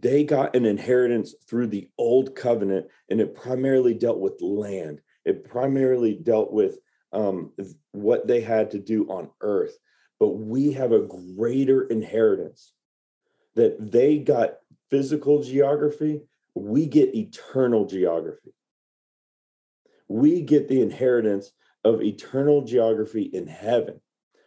they 0.00 0.24
got 0.24 0.56
an 0.56 0.64
inheritance 0.64 1.34
through 1.46 1.66
the 1.66 1.88
old 1.98 2.34
covenant, 2.34 2.86
and 3.10 3.20
it 3.20 3.34
primarily 3.34 3.94
dealt 3.94 4.18
with 4.18 4.40
land. 4.40 5.00
It 5.24 5.44
primarily 5.44 6.14
dealt 6.14 6.52
with 6.52 6.78
um, 7.12 7.52
what 7.92 8.26
they 8.26 8.40
had 8.40 8.70
to 8.70 8.78
do 8.78 9.06
on 9.10 9.30
earth. 9.42 9.76
But 10.18 10.30
we 10.30 10.72
have 10.72 10.92
a 10.92 11.06
greater 11.36 11.86
inheritance 11.86 12.72
that 13.54 13.92
they 13.92 14.18
got 14.18 14.58
physical 14.90 15.42
geography, 15.42 16.22
we 16.54 16.86
get 16.86 17.14
eternal 17.14 17.86
geography. 17.86 18.52
We 20.08 20.42
get 20.42 20.68
the 20.68 20.82
inheritance 20.82 21.50
of 21.84 22.02
eternal 22.02 22.62
geography 22.62 23.22
in 23.22 23.46
heaven 23.46 24.00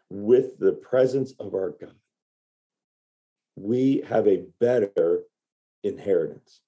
with 0.10 0.58
the 0.60 0.74
presence 0.74 1.34
of 1.40 1.54
our 1.54 1.72
God. 1.72 1.96
We 3.56 4.04
have 4.08 4.28
a 4.28 4.46
better 4.60 5.24
inheritance. 5.86 6.62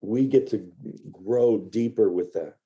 We 0.00 0.26
get 0.26 0.48
to 0.50 0.70
grow 1.12 1.58
deeper 1.58 2.10
with 2.10 2.32
that. 2.34 2.56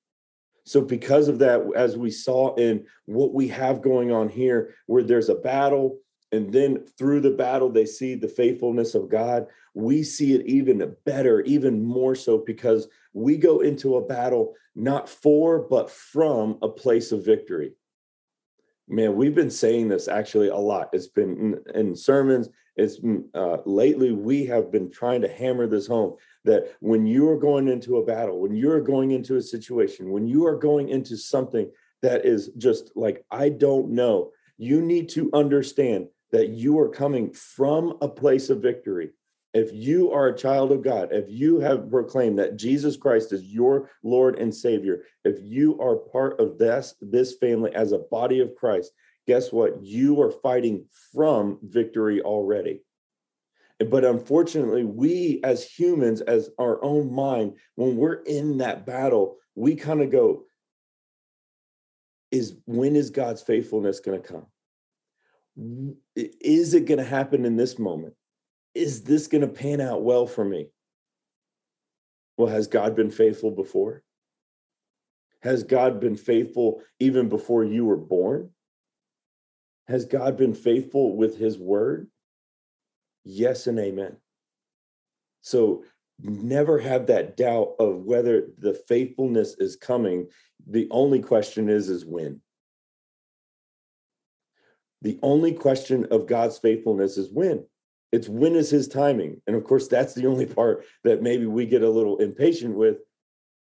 So, 0.64 0.80
because 0.80 1.28
of 1.28 1.38
that, 1.40 1.62
as 1.74 1.96
we 1.96 2.10
saw 2.10 2.54
in 2.54 2.86
what 3.06 3.32
we 3.32 3.48
have 3.48 3.82
going 3.82 4.12
on 4.12 4.28
here, 4.28 4.74
where 4.86 5.02
there's 5.02 5.28
a 5.28 5.34
battle, 5.34 5.98
and 6.32 6.52
then 6.52 6.86
through 6.98 7.20
the 7.20 7.30
battle, 7.30 7.70
they 7.70 7.86
see 7.86 8.14
the 8.14 8.28
faithfulness 8.28 8.94
of 8.94 9.08
God, 9.08 9.46
we 9.74 10.02
see 10.02 10.34
it 10.34 10.46
even 10.46 10.94
better, 11.04 11.40
even 11.42 11.82
more 11.82 12.14
so, 12.14 12.38
because 12.38 12.88
we 13.12 13.36
go 13.36 13.60
into 13.60 13.96
a 13.96 14.04
battle 14.04 14.54
not 14.76 15.08
for, 15.08 15.58
but 15.58 15.90
from 15.90 16.58
a 16.62 16.68
place 16.68 17.10
of 17.10 17.24
victory. 17.24 17.72
Man, 18.88 19.14
we've 19.14 19.34
been 19.34 19.50
saying 19.50 19.88
this 19.88 20.08
actually 20.08 20.48
a 20.48 20.56
lot. 20.56 20.90
It's 20.92 21.08
been 21.08 21.60
in, 21.74 21.96
sermons, 21.96 22.48
it's 22.80 22.98
uh, 23.34 23.58
lately 23.66 24.12
we 24.12 24.46
have 24.46 24.72
been 24.72 24.90
trying 24.90 25.20
to 25.20 25.28
hammer 25.28 25.66
this 25.66 25.86
home 25.86 26.16
that 26.44 26.74
when 26.80 27.06
you 27.06 27.28
are 27.28 27.38
going 27.38 27.68
into 27.68 27.98
a 27.98 28.04
battle, 28.04 28.40
when 28.40 28.56
you're 28.56 28.80
going 28.80 29.10
into 29.10 29.36
a 29.36 29.42
situation, 29.42 30.10
when 30.10 30.26
you 30.26 30.46
are 30.46 30.56
going 30.56 30.88
into 30.88 31.16
something 31.16 31.70
that 32.00 32.24
is 32.24 32.48
just 32.56 32.92
like, 32.96 33.24
I 33.30 33.50
don't 33.50 33.90
know, 33.90 34.30
you 34.56 34.80
need 34.80 35.10
to 35.10 35.30
understand 35.34 36.08
that 36.32 36.48
you 36.48 36.78
are 36.78 36.88
coming 36.88 37.32
from 37.32 37.98
a 38.00 38.08
place 38.08 38.50
of 38.50 38.62
victory. 38.62 39.10
if 39.52 39.72
you 39.72 40.12
are 40.12 40.28
a 40.28 40.36
child 40.36 40.70
of 40.70 40.80
God, 40.82 41.08
if 41.10 41.24
you 41.28 41.58
have 41.58 41.90
proclaimed 41.90 42.38
that 42.38 42.56
Jesus 42.56 42.96
Christ 42.96 43.32
is 43.32 43.42
your 43.42 43.90
Lord 44.04 44.38
and 44.38 44.54
Savior, 44.54 45.02
if 45.24 45.38
you 45.42 45.78
are 45.80 45.96
part 45.96 46.38
of 46.38 46.56
this, 46.56 46.94
this 47.00 47.34
family 47.34 47.74
as 47.74 47.90
a 47.92 47.98
body 47.98 48.38
of 48.38 48.54
Christ, 48.54 48.92
guess 49.26 49.52
what? 49.52 49.82
You 49.82 50.20
are 50.22 50.30
fighting 50.30 50.86
from 51.12 51.58
victory 51.62 52.20
already. 52.20 52.82
But 53.78 54.04
unfortunately, 54.04 54.84
we 54.84 55.40
as 55.42 55.64
humans, 55.64 56.20
as 56.20 56.50
our 56.58 56.82
own 56.84 57.12
mind, 57.12 57.56
when 57.76 57.96
we're 57.96 58.22
in 58.22 58.58
that 58.58 58.84
battle, 58.84 59.36
we 59.54 59.74
kind 59.74 60.02
of 60.02 60.10
go, 60.10 60.44
is 62.30 62.56
when 62.66 62.94
is 62.94 63.10
God's 63.10 63.42
faithfulness 63.42 64.00
going 64.00 64.20
to 64.20 64.28
come? 64.28 64.46
Is 66.14 66.74
it 66.74 66.86
going 66.86 66.98
to 66.98 67.04
happen 67.04 67.44
in 67.44 67.56
this 67.56 67.78
moment? 67.78 68.14
is 68.74 69.02
this 69.02 69.26
going 69.26 69.42
to 69.42 69.48
pan 69.48 69.80
out 69.80 70.02
well 70.02 70.26
for 70.26 70.44
me? 70.44 70.68
Well, 72.36 72.48
has 72.48 72.66
God 72.68 72.96
been 72.96 73.10
faithful 73.10 73.50
before? 73.50 74.02
Has 75.42 75.64
God 75.64 76.00
been 76.00 76.16
faithful 76.16 76.82
even 76.98 77.28
before 77.28 77.64
you 77.64 77.84
were 77.84 77.96
born? 77.96 78.50
Has 79.90 80.04
God 80.04 80.36
been 80.36 80.54
faithful 80.54 81.16
with 81.16 81.36
his 81.36 81.58
word? 81.58 82.06
Yes 83.24 83.66
and 83.66 83.76
amen. 83.76 84.16
So 85.40 85.82
never 86.22 86.78
have 86.78 87.08
that 87.08 87.36
doubt 87.36 87.74
of 87.80 88.04
whether 88.04 88.46
the 88.56 88.74
faithfulness 88.74 89.56
is 89.58 89.74
coming. 89.74 90.28
The 90.64 90.86
only 90.92 91.20
question 91.20 91.68
is 91.68 91.88
is 91.88 92.04
when. 92.04 92.40
The 95.02 95.18
only 95.22 95.54
question 95.54 96.06
of 96.12 96.28
God's 96.28 96.58
faithfulness 96.58 97.18
is 97.18 97.32
when. 97.32 97.66
It's 98.12 98.28
when 98.28 98.54
is 98.54 98.70
his 98.70 98.86
timing? 98.86 99.42
And 99.48 99.56
of 99.56 99.64
course, 99.64 99.88
that's 99.88 100.14
the 100.14 100.26
only 100.26 100.46
part 100.46 100.84
that 101.02 101.20
maybe 101.20 101.46
we 101.46 101.66
get 101.66 101.82
a 101.82 101.90
little 101.90 102.18
impatient 102.18 102.76
with. 102.76 102.98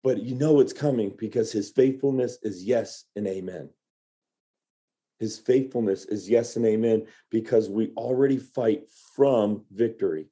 But 0.05 0.22
you 0.22 0.35
know 0.35 0.61
it's 0.61 0.75
coming 0.75 1.14
because 1.16 1.53
his 1.53 1.70
faithfulness 1.70 2.37
is 2.42 2.64
yes 2.64 3.07
and 3.16 3.27
amen. 3.27 3.70
His 5.22 5.38
faithfulness 5.38 6.04
is 6.06 6.28
yes 6.28 6.56
and 6.56 6.66
amen 6.66 7.06
because 7.30 7.70
we 7.70 7.92
already 7.96 8.38
fight 8.38 8.90
from 9.14 9.64
victory. 9.70 10.26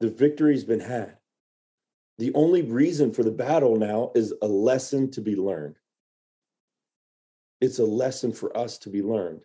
The 0.00 0.10
victory's 0.10 0.64
been 0.64 0.80
had. 0.80 1.16
The 2.18 2.30
only 2.34 2.60
reason 2.60 3.10
for 3.10 3.22
the 3.22 3.30
battle 3.30 3.76
now 3.76 4.12
is 4.14 4.34
a 4.42 4.46
lesson 4.46 5.10
to 5.12 5.22
be 5.22 5.34
learned. 5.34 5.76
It's 7.62 7.78
a 7.78 7.86
lesson 7.86 8.34
for 8.34 8.54
us 8.54 8.76
to 8.80 8.90
be 8.90 9.00
learned 9.00 9.40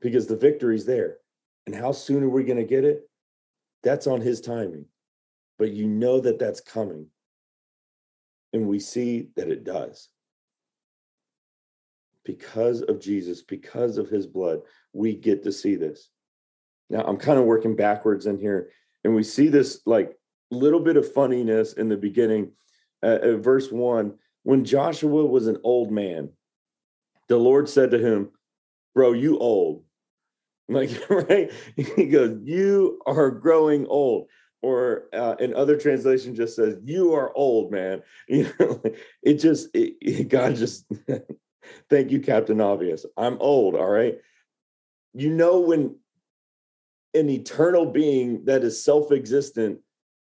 because 0.00 0.28
the 0.28 0.36
victory's 0.36 0.86
there. 0.86 1.16
And 1.66 1.74
how 1.74 1.90
soon 1.90 2.22
are 2.22 2.28
we 2.28 2.44
going 2.44 2.58
to 2.58 2.64
get 2.64 2.84
it? 2.84 3.10
That's 3.82 4.06
on 4.06 4.20
his 4.20 4.40
timing. 4.40 4.84
But 5.58 5.72
you 5.72 5.88
know 5.88 6.20
that 6.20 6.38
that's 6.38 6.60
coming. 6.60 7.08
And 8.52 8.68
we 8.68 8.78
see 8.78 9.30
that 9.34 9.50
it 9.50 9.64
does. 9.64 10.10
Because 12.28 12.82
of 12.82 13.00
Jesus, 13.00 13.40
because 13.40 13.96
of 13.96 14.10
his 14.10 14.26
blood, 14.26 14.60
we 14.92 15.14
get 15.14 15.42
to 15.44 15.50
see 15.50 15.76
this. 15.76 16.10
Now, 16.90 17.02
I'm 17.04 17.16
kind 17.16 17.38
of 17.38 17.46
working 17.46 17.74
backwards 17.74 18.26
in 18.26 18.38
here, 18.38 18.68
and 19.02 19.14
we 19.14 19.22
see 19.22 19.48
this 19.48 19.80
like 19.86 20.14
little 20.50 20.80
bit 20.80 20.98
of 20.98 21.10
funniness 21.10 21.72
in 21.72 21.88
the 21.88 21.96
beginning. 21.96 22.52
Uh, 23.02 23.18
uh, 23.22 23.36
verse 23.38 23.72
one 23.72 24.12
when 24.42 24.66
Joshua 24.66 25.24
was 25.24 25.46
an 25.46 25.56
old 25.64 25.90
man, 25.90 26.28
the 27.28 27.38
Lord 27.38 27.66
said 27.66 27.92
to 27.92 27.98
him, 27.98 28.30
Bro, 28.94 29.12
you 29.14 29.38
old. 29.38 29.84
Like, 30.70 30.90
right? 31.08 31.50
He 31.76 32.08
goes, 32.08 32.40
You 32.44 33.00
are 33.06 33.30
growing 33.30 33.86
old. 33.86 34.28
Or 34.60 35.04
uh, 35.14 35.36
in 35.40 35.54
other 35.54 35.78
translation 35.78 36.34
just 36.34 36.56
says, 36.56 36.76
You 36.84 37.14
are 37.14 37.34
old, 37.34 37.72
man. 37.72 38.02
You 38.28 38.52
know, 38.60 38.82
it 39.22 39.34
just, 39.34 39.74
it, 39.74 39.94
it, 40.02 40.28
God 40.28 40.56
just, 40.56 40.84
thank 41.90 42.10
you, 42.10 42.20
Captain 42.20 42.60
Obvious. 42.60 43.04
I'm 43.16 43.36
old. 43.40 43.74
All 43.74 43.88
right. 43.88 44.18
You 45.14 45.30
know, 45.30 45.60
when 45.60 45.96
an 47.14 47.30
eternal 47.30 47.86
being 47.86 48.44
that 48.44 48.62
is 48.62 48.84
self 48.84 49.10
existent, 49.10 49.80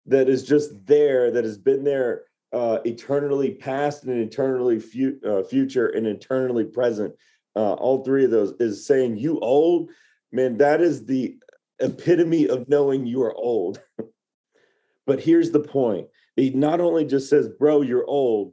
that 0.06 0.28
is 0.28 0.44
just 0.44 0.86
there, 0.86 1.30
that 1.30 1.44
has 1.44 1.58
been 1.58 1.84
there 1.84 2.24
uh, 2.52 2.78
eternally 2.84 3.52
past 3.54 4.04
and 4.04 4.20
eternally 4.20 4.78
fu- 4.78 5.18
uh, 5.26 5.42
future 5.42 5.88
and 5.88 6.06
eternally 6.06 6.64
present, 6.64 7.14
uh, 7.56 7.72
all 7.74 8.04
three 8.04 8.24
of 8.24 8.30
those 8.30 8.52
is 8.60 8.86
saying, 8.86 9.16
You 9.16 9.40
old 9.40 9.90
man, 10.34 10.58
that 10.58 10.80
is 10.80 11.06
the 11.06 11.36
epitome 11.78 12.48
of 12.48 12.68
knowing 12.68 13.06
you 13.06 13.22
are 13.22 13.34
old. 13.34 13.80
but 15.06 15.20
here's 15.20 15.50
the 15.52 15.60
point 15.60 16.08
he 16.36 16.50
not 16.50 16.80
only 16.80 17.04
just 17.04 17.30
says, 17.30 17.48
bro, 17.48 17.82
you're 17.82 18.06
old, 18.06 18.52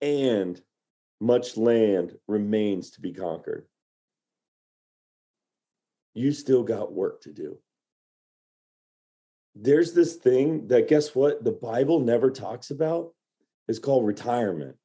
and 0.00 0.60
much 1.20 1.56
land 1.56 2.16
remains 2.26 2.90
to 2.92 3.00
be 3.00 3.12
conquered. 3.12 3.66
You 6.14 6.32
still 6.32 6.62
got 6.62 6.92
work 6.92 7.22
to 7.22 7.32
do. 7.32 7.58
There's 9.54 9.92
this 9.92 10.14
thing 10.14 10.68
that, 10.68 10.88
guess 10.88 11.14
what? 11.14 11.44
The 11.44 11.52
Bible 11.52 12.00
never 12.00 12.30
talks 12.30 12.70
about. 12.70 13.12
It's 13.66 13.78
called 13.78 14.06
retirement. 14.06 14.76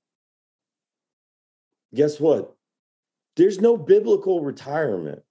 Guess 1.93 2.19
what? 2.19 2.55
There's 3.35 3.61
no 3.61 3.77
biblical 3.77 4.41
retirement. 4.41 5.21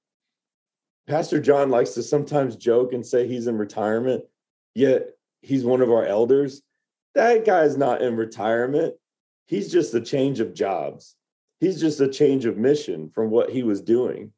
Pastor 1.08 1.40
John 1.40 1.70
likes 1.70 1.90
to 1.90 2.02
sometimes 2.02 2.56
joke 2.56 2.92
and 2.92 3.04
say 3.04 3.26
he's 3.26 3.48
in 3.48 3.58
retirement, 3.58 4.24
yet 4.74 5.08
he's 5.40 5.64
one 5.64 5.80
of 5.80 5.90
our 5.90 6.06
elders. 6.06 6.62
That 7.14 7.44
guy's 7.44 7.76
not 7.76 8.00
in 8.00 8.16
retirement. 8.16 8.94
He's 9.46 9.70
just 9.70 9.94
a 9.94 10.00
change 10.00 10.40
of 10.40 10.54
jobs. 10.54 11.16
He's 11.60 11.80
just 11.80 12.00
a 12.00 12.08
change 12.08 12.44
of 12.44 12.56
mission 12.56 13.10
from 13.10 13.30
what 13.30 13.50
he 13.50 13.62
was 13.62 13.80
doing. 13.80 14.32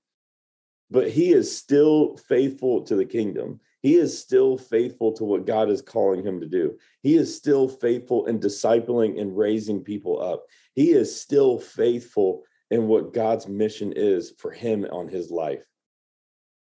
But 0.91 1.11
he 1.11 1.33
is 1.33 1.57
still 1.57 2.17
faithful 2.17 2.83
to 2.83 2.97
the 2.97 3.05
kingdom. 3.05 3.61
He 3.83 3.97
is 3.97 4.19
still 4.19 4.57
faithful 4.57 5.13
to 5.15 5.25
what 5.25 5.47
God 5.47 5.71
is 5.71 5.83
calling 5.83 6.25
him 6.25 6.41
to 6.41 6.47
do. 6.47 6.79
He 7.03 7.17
is 7.17 7.35
still 7.35 7.69
faithful 7.69 8.27
in 8.27 8.41
discipling 8.41 9.21
and 9.21 9.37
raising 9.37 9.83
people 9.83 10.23
up. 10.23 10.45
He 10.75 10.93
is 10.93 11.21
still 11.21 11.59
faithful 11.59 12.45
in 12.71 12.87
what 12.87 13.13
God's 13.13 13.47
mission 13.47 13.93
is 13.95 14.33
for 14.39 14.51
him 14.51 14.87
on 14.91 15.09
his 15.09 15.31
life. 15.31 15.65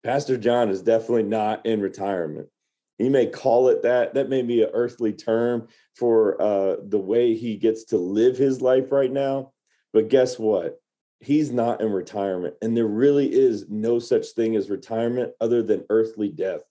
Pastor 0.04 0.38
John 0.38 0.70
is 0.70 0.82
definitely 0.82 1.24
not 1.24 1.66
in 1.66 1.82
retirement. 1.82 2.48
He 3.00 3.08
may 3.08 3.28
call 3.28 3.70
it 3.70 3.82
that. 3.84 4.14
That 4.14 4.30
may 4.30 4.42
be 4.42 4.62
an 4.62 4.70
earthly 4.74 5.14
term 5.14 5.70
for 5.96 6.40
uh, 6.42 6.76
the 6.84 7.00
way 7.00 7.34
he 7.34 7.56
gets 7.56 7.86
to 7.86 7.98
live 7.98 8.38
his 8.38 8.62
life 8.62 8.92
right 8.92 9.12
now. 9.12 9.54
But 9.94 10.10
guess 10.10 10.38
what? 10.38 10.82
He's 11.22 11.50
not 11.50 11.82
in 11.82 11.92
retirement. 11.92 12.56
And 12.62 12.76
there 12.76 12.88
really 12.88 13.34
is 13.34 13.70
no 13.70 14.00
such 14.00 14.28
thing 14.28 14.56
as 14.58 14.70
retirement 14.70 15.32
other 15.40 15.64
than 15.64 15.86
earthly 15.90 16.28
death. 16.28 16.62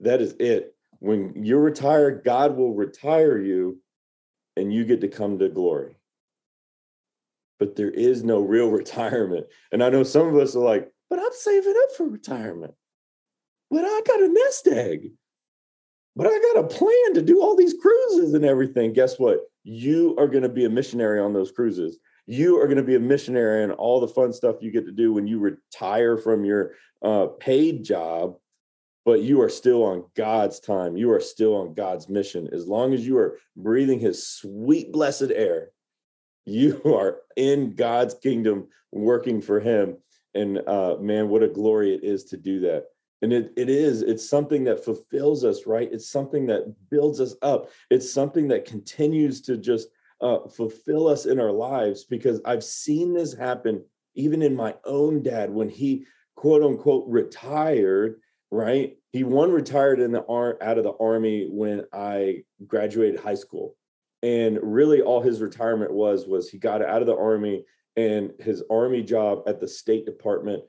That 0.00 0.22
is 0.22 0.34
it. 0.40 0.74
When 1.00 1.44
you're 1.44 1.60
retired, 1.60 2.24
God 2.24 2.56
will 2.56 2.74
retire 2.74 3.38
you 3.38 3.80
and 4.56 4.72
you 4.72 4.84
get 4.86 5.02
to 5.02 5.08
come 5.08 5.38
to 5.38 5.50
glory. 5.50 5.96
But 7.58 7.76
there 7.76 7.90
is 7.90 8.24
no 8.24 8.40
real 8.40 8.70
retirement. 8.70 9.46
And 9.70 9.84
I 9.84 9.90
know 9.90 10.02
some 10.02 10.28
of 10.28 10.36
us 10.36 10.56
are 10.56 10.64
like, 10.64 10.90
but 11.10 11.18
I'm 11.18 11.32
saving 11.32 11.74
up 11.82 11.94
for 11.94 12.08
retirement. 12.08 12.74
But 13.74 13.84
I 13.84 14.02
got 14.06 14.22
a 14.22 14.28
nest 14.28 14.68
egg. 14.68 15.10
But 16.14 16.28
I 16.28 16.52
got 16.52 16.64
a 16.64 16.68
plan 16.68 17.14
to 17.14 17.22
do 17.22 17.42
all 17.42 17.56
these 17.56 17.74
cruises 17.74 18.32
and 18.32 18.44
everything. 18.44 18.92
Guess 18.92 19.18
what? 19.18 19.40
You 19.64 20.14
are 20.16 20.28
going 20.28 20.44
to 20.44 20.48
be 20.48 20.64
a 20.64 20.70
missionary 20.70 21.18
on 21.18 21.32
those 21.32 21.50
cruises. 21.50 21.98
You 22.26 22.60
are 22.60 22.66
going 22.66 22.76
to 22.76 22.84
be 22.84 22.94
a 22.94 23.00
missionary 23.00 23.64
and 23.64 23.72
all 23.72 23.98
the 23.98 24.06
fun 24.06 24.32
stuff 24.32 24.58
you 24.60 24.70
get 24.70 24.86
to 24.86 24.92
do 24.92 25.12
when 25.12 25.26
you 25.26 25.40
retire 25.40 26.16
from 26.16 26.44
your 26.44 26.74
uh, 27.04 27.26
paid 27.40 27.82
job, 27.84 28.36
but 29.04 29.22
you 29.22 29.42
are 29.42 29.48
still 29.48 29.82
on 29.82 30.04
God's 30.16 30.60
time. 30.60 30.96
You 30.96 31.10
are 31.10 31.20
still 31.20 31.56
on 31.56 31.74
God's 31.74 32.08
mission. 32.08 32.48
As 32.52 32.68
long 32.68 32.94
as 32.94 33.04
you 33.04 33.18
are 33.18 33.40
breathing 33.56 33.98
his 33.98 34.24
sweet, 34.24 34.92
blessed 34.92 35.32
air, 35.34 35.70
you 36.46 36.80
are 36.94 37.16
in 37.36 37.74
God's 37.74 38.14
kingdom 38.14 38.68
working 38.92 39.40
for 39.40 39.58
him 39.58 39.96
and 40.32 40.58
uh, 40.68 40.96
man 41.00 41.28
what 41.28 41.42
a 41.42 41.48
glory 41.48 41.92
it 41.92 42.04
is 42.04 42.24
to 42.26 42.36
do 42.36 42.60
that 42.60 42.84
and 43.24 43.32
it, 43.32 43.52
it 43.56 43.68
is 43.68 44.02
it's 44.02 44.28
something 44.28 44.64
that 44.64 44.84
fulfills 44.84 45.44
us 45.44 45.66
right? 45.66 45.88
It's 45.92 46.08
something 46.08 46.46
that 46.46 46.72
builds 46.90 47.20
us 47.20 47.34
up. 47.42 47.70
It's 47.90 48.12
something 48.12 48.48
that 48.48 48.64
continues 48.64 49.40
to 49.42 49.56
just 49.56 49.88
uh, 50.20 50.46
fulfill 50.48 51.08
us 51.08 51.26
in 51.26 51.40
our 51.40 51.50
lives 51.50 52.04
because 52.04 52.40
i've 52.46 52.62
seen 52.62 53.12
this 53.12 53.34
happen 53.34 53.84
even 54.14 54.42
in 54.42 54.54
my 54.54 54.72
own 54.84 55.22
dad 55.22 55.50
when 55.50 55.68
he 55.68 56.06
quote 56.36 56.62
unquote 56.62 57.04
retired 57.08 58.20
right? 58.54 58.96
He 59.10 59.24
one 59.24 59.50
retired 59.50 59.98
in 59.98 60.12
the 60.12 60.24
ar- 60.26 60.58
out 60.62 60.78
of 60.78 60.84
the 60.84 60.94
army 61.00 61.48
when 61.50 61.84
i 61.92 62.44
graduated 62.66 63.18
high 63.18 63.34
school. 63.34 63.76
And 64.22 64.58
really 64.62 65.02
all 65.02 65.20
his 65.20 65.42
retirement 65.42 65.92
was 65.92 66.26
was 66.26 66.48
he 66.48 66.58
got 66.58 66.80
out 66.80 67.02
of 67.02 67.06
the 67.06 67.16
army 67.16 67.64
and 67.96 68.32
his 68.38 68.62
army 68.70 69.02
job 69.02 69.42
at 69.46 69.60
the 69.60 69.68
State 69.68 70.06
Department, 70.06 70.62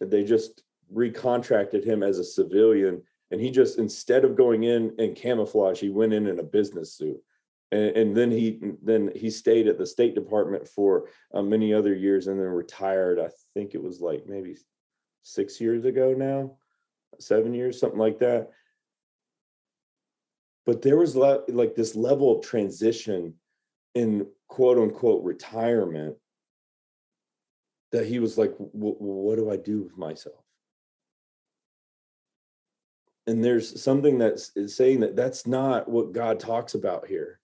they 0.00 0.24
just 0.24 0.62
recontracted 0.94 1.84
him 1.84 2.02
as 2.02 2.18
a 2.18 2.24
civilian 2.24 3.02
and 3.30 3.40
he 3.40 3.50
just 3.50 3.78
instead 3.78 4.24
of 4.24 4.36
going 4.36 4.64
in 4.64 4.94
in 4.98 5.14
camouflage 5.14 5.80
he 5.80 5.88
went 5.88 6.12
in 6.12 6.26
in 6.26 6.38
a 6.38 6.44
business 6.44 6.94
suit. 6.94 7.18
And, 7.72 7.96
and 7.96 8.16
then 8.16 8.30
he 8.30 8.60
then 8.82 9.10
he 9.14 9.30
stayed 9.30 9.66
at 9.66 9.78
the 9.78 9.86
state 9.86 10.14
department 10.14 10.68
for 10.68 11.08
uh, 11.34 11.42
many 11.42 11.74
other 11.74 11.94
years 11.94 12.28
and 12.28 12.38
then 12.38 12.46
retired 12.46 13.18
i 13.18 13.28
think 13.54 13.74
it 13.74 13.82
was 13.82 14.00
like 14.00 14.24
maybe 14.26 14.56
six 15.22 15.60
years 15.60 15.84
ago 15.84 16.14
now 16.16 16.56
seven 17.20 17.54
years 17.54 17.78
something 17.78 17.98
like 17.98 18.18
that. 18.20 18.50
But 20.64 20.82
there 20.82 20.96
was 20.96 21.14
le- 21.14 21.44
like 21.48 21.74
this 21.74 21.94
level 21.94 22.36
of 22.36 22.44
transition 22.44 23.34
in 23.94 24.26
quote 24.48 24.78
unquote 24.78 25.24
retirement 25.24 26.16
that 27.92 28.06
he 28.06 28.18
was 28.18 28.36
like 28.36 28.52
what 28.58 29.36
do 29.36 29.50
i 29.50 29.56
do 29.56 29.80
with 29.80 29.96
myself 29.96 30.45
and 33.26 33.44
there's 33.44 33.82
something 33.82 34.18
that's 34.18 34.52
saying 34.74 35.00
that 35.00 35.16
that's 35.16 35.46
not 35.46 35.88
what 35.88 36.12
god 36.12 36.38
talks 36.38 36.74
about 36.74 37.06
here. 37.06 37.40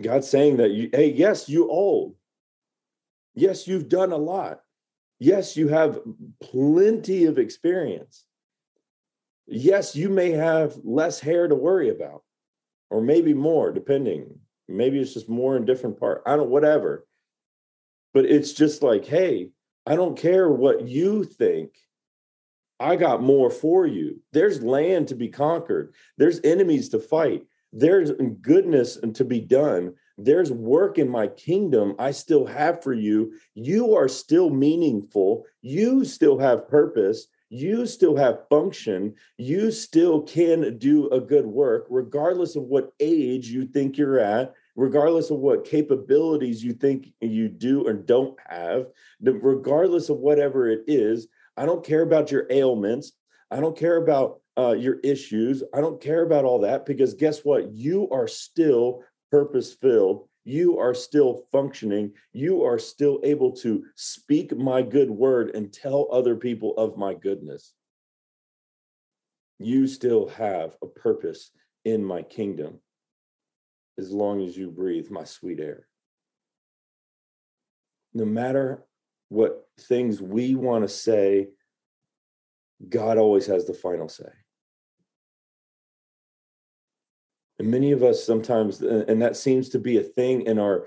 God's 0.00 0.28
saying 0.28 0.58
that 0.58 0.70
you 0.70 0.90
hey 0.92 1.10
yes 1.10 1.48
you 1.48 1.68
old. 1.68 2.14
Yes 3.34 3.66
you've 3.66 3.88
done 3.88 4.12
a 4.12 4.16
lot. 4.16 4.60
Yes 5.18 5.56
you 5.56 5.68
have 5.68 6.00
plenty 6.40 7.24
of 7.24 7.38
experience. 7.38 8.24
Yes 9.46 9.96
you 9.96 10.08
may 10.08 10.30
have 10.30 10.76
less 10.84 11.18
hair 11.18 11.48
to 11.48 11.54
worry 11.54 11.90
about 11.90 12.22
or 12.90 13.02
maybe 13.02 13.34
more 13.34 13.72
depending. 13.72 14.38
Maybe 14.68 15.00
it's 15.00 15.14
just 15.14 15.28
more 15.28 15.56
in 15.56 15.64
different 15.64 15.98
part 15.98 16.22
i 16.26 16.36
don't 16.36 16.50
whatever. 16.50 17.06
But 18.14 18.24
it's 18.24 18.52
just 18.52 18.84
like 18.84 19.04
hey 19.04 19.50
i 19.84 19.96
don't 19.96 20.16
care 20.16 20.48
what 20.48 20.86
you 20.86 21.24
think 21.24 21.72
I 22.80 22.96
got 22.96 23.22
more 23.22 23.50
for 23.50 23.86
you. 23.86 24.20
There's 24.32 24.62
land 24.62 25.08
to 25.08 25.14
be 25.14 25.28
conquered. 25.28 25.94
There's 26.16 26.40
enemies 26.44 26.88
to 26.90 26.98
fight. 26.98 27.44
There's 27.72 28.12
goodness 28.40 28.98
to 29.14 29.24
be 29.24 29.40
done. 29.40 29.94
There's 30.16 30.50
work 30.50 30.98
in 30.98 31.08
my 31.08 31.26
kingdom 31.26 31.94
I 31.98 32.12
still 32.12 32.46
have 32.46 32.82
for 32.82 32.94
you. 32.94 33.32
You 33.54 33.94
are 33.94 34.08
still 34.08 34.50
meaningful. 34.50 35.44
You 35.60 36.04
still 36.04 36.38
have 36.38 36.68
purpose. 36.68 37.26
You 37.50 37.86
still 37.86 38.16
have 38.16 38.48
function. 38.48 39.14
You 39.36 39.70
still 39.70 40.22
can 40.22 40.78
do 40.78 41.08
a 41.10 41.20
good 41.20 41.46
work, 41.46 41.86
regardless 41.88 42.56
of 42.56 42.64
what 42.64 42.92
age 43.00 43.48
you 43.48 43.66
think 43.66 43.96
you're 43.96 44.18
at, 44.18 44.54
regardless 44.76 45.30
of 45.30 45.38
what 45.38 45.64
capabilities 45.64 46.62
you 46.62 46.72
think 46.72 47.12
you 47.20 47.48
do 47.48 47.86
or 47.86 47.92
don't 47.92 48.36
have, 48.46 48.86
regardless 49.20 50.08
of 50.08 50.18
whatever 50.18 50.68
it 50.68 50.84
is 50.86 51.28
I 51.58 51.66
don't 51.66 51.84
care 51.84 52.02
about 52.02 52.30
your 52.30 52.46
ailments. 52.50 53.12
I 53.50 53.58
don't 53.58 53.76
care 53.76 53.96
about 53.96 54.40
uh, 54.56 54.76
your 54.78 55.00
issues. 55.00 55.64
I 55.74 55.80
don't 55.80 56.00
care 56.00 56.22
about 56.22 56.44
all 56.44 56.60
that 56.60 56.86
because 56.86 57.14
guess 57.14 57.44
what? 57.44 57.72
You 57.72 58.08
are 58.10 58.28
still 58.28 59.02
purpose 59.32 59.74
filled. 59.74 60.28
You 60.44 60.78
are 60.78 60.94
still 60.94 61.46
functioning. 61.50 62.12
You 62.32 62.62
are 62.62 62.78
still 62.78 63.20
able 63.24 63.52
to 63.56 63.84
speak 63.96 64.56
my 64.56 64.82
good 64.82 65.10
word 65.10 65.50
and 65.56 65.72
tell 65.72 66.08
other 66.12 66.36
people 66.36 66.76
of 66.78 66.96
my 66.96 67.12
goodness. 67.12 67.74
You 69.58 69.88
still 69.88 70.28
have 70.28 70.76
a 70.80 70.86
purpose 70.86 71.50
in 71.84 72.04
my 72.04 72.22
kingdom 72.22 72.80
as 73.98 74.12
long 74.12 74.44
as 74.44 74.56
you 74.56 74.70
breathe 74.70 75.10
my 75.10 75.24
sweet 75.24 75.58
air. 75.58 75.88
No 78.14 78.24
matter 78.24 78.84
what 79.28 79.66
things 79.80 80.20
we 80.22 80.54
want 80.54 80.84
to 80.84 80.88
say, 80.88 81.48
God 82.88 83.18
always 83.18 83.46
has 83.46 83.66
the 83.66 83.74
final 83.74 84.08
say. 84.08 84.30
And 87.58 87.70
many 87.70 87.92
of 87.92 88.02
us 88.02 88.24
sometimes, 88.24 88.80
and 88.82 89.20
that 89.20 89.36
seems 89.36 89.68
to 89.70 89.78
be 89.78 89.98
a 89.98 90.02
thing 90.02 90.42
in 90.42 90.58
our 90.58 90.86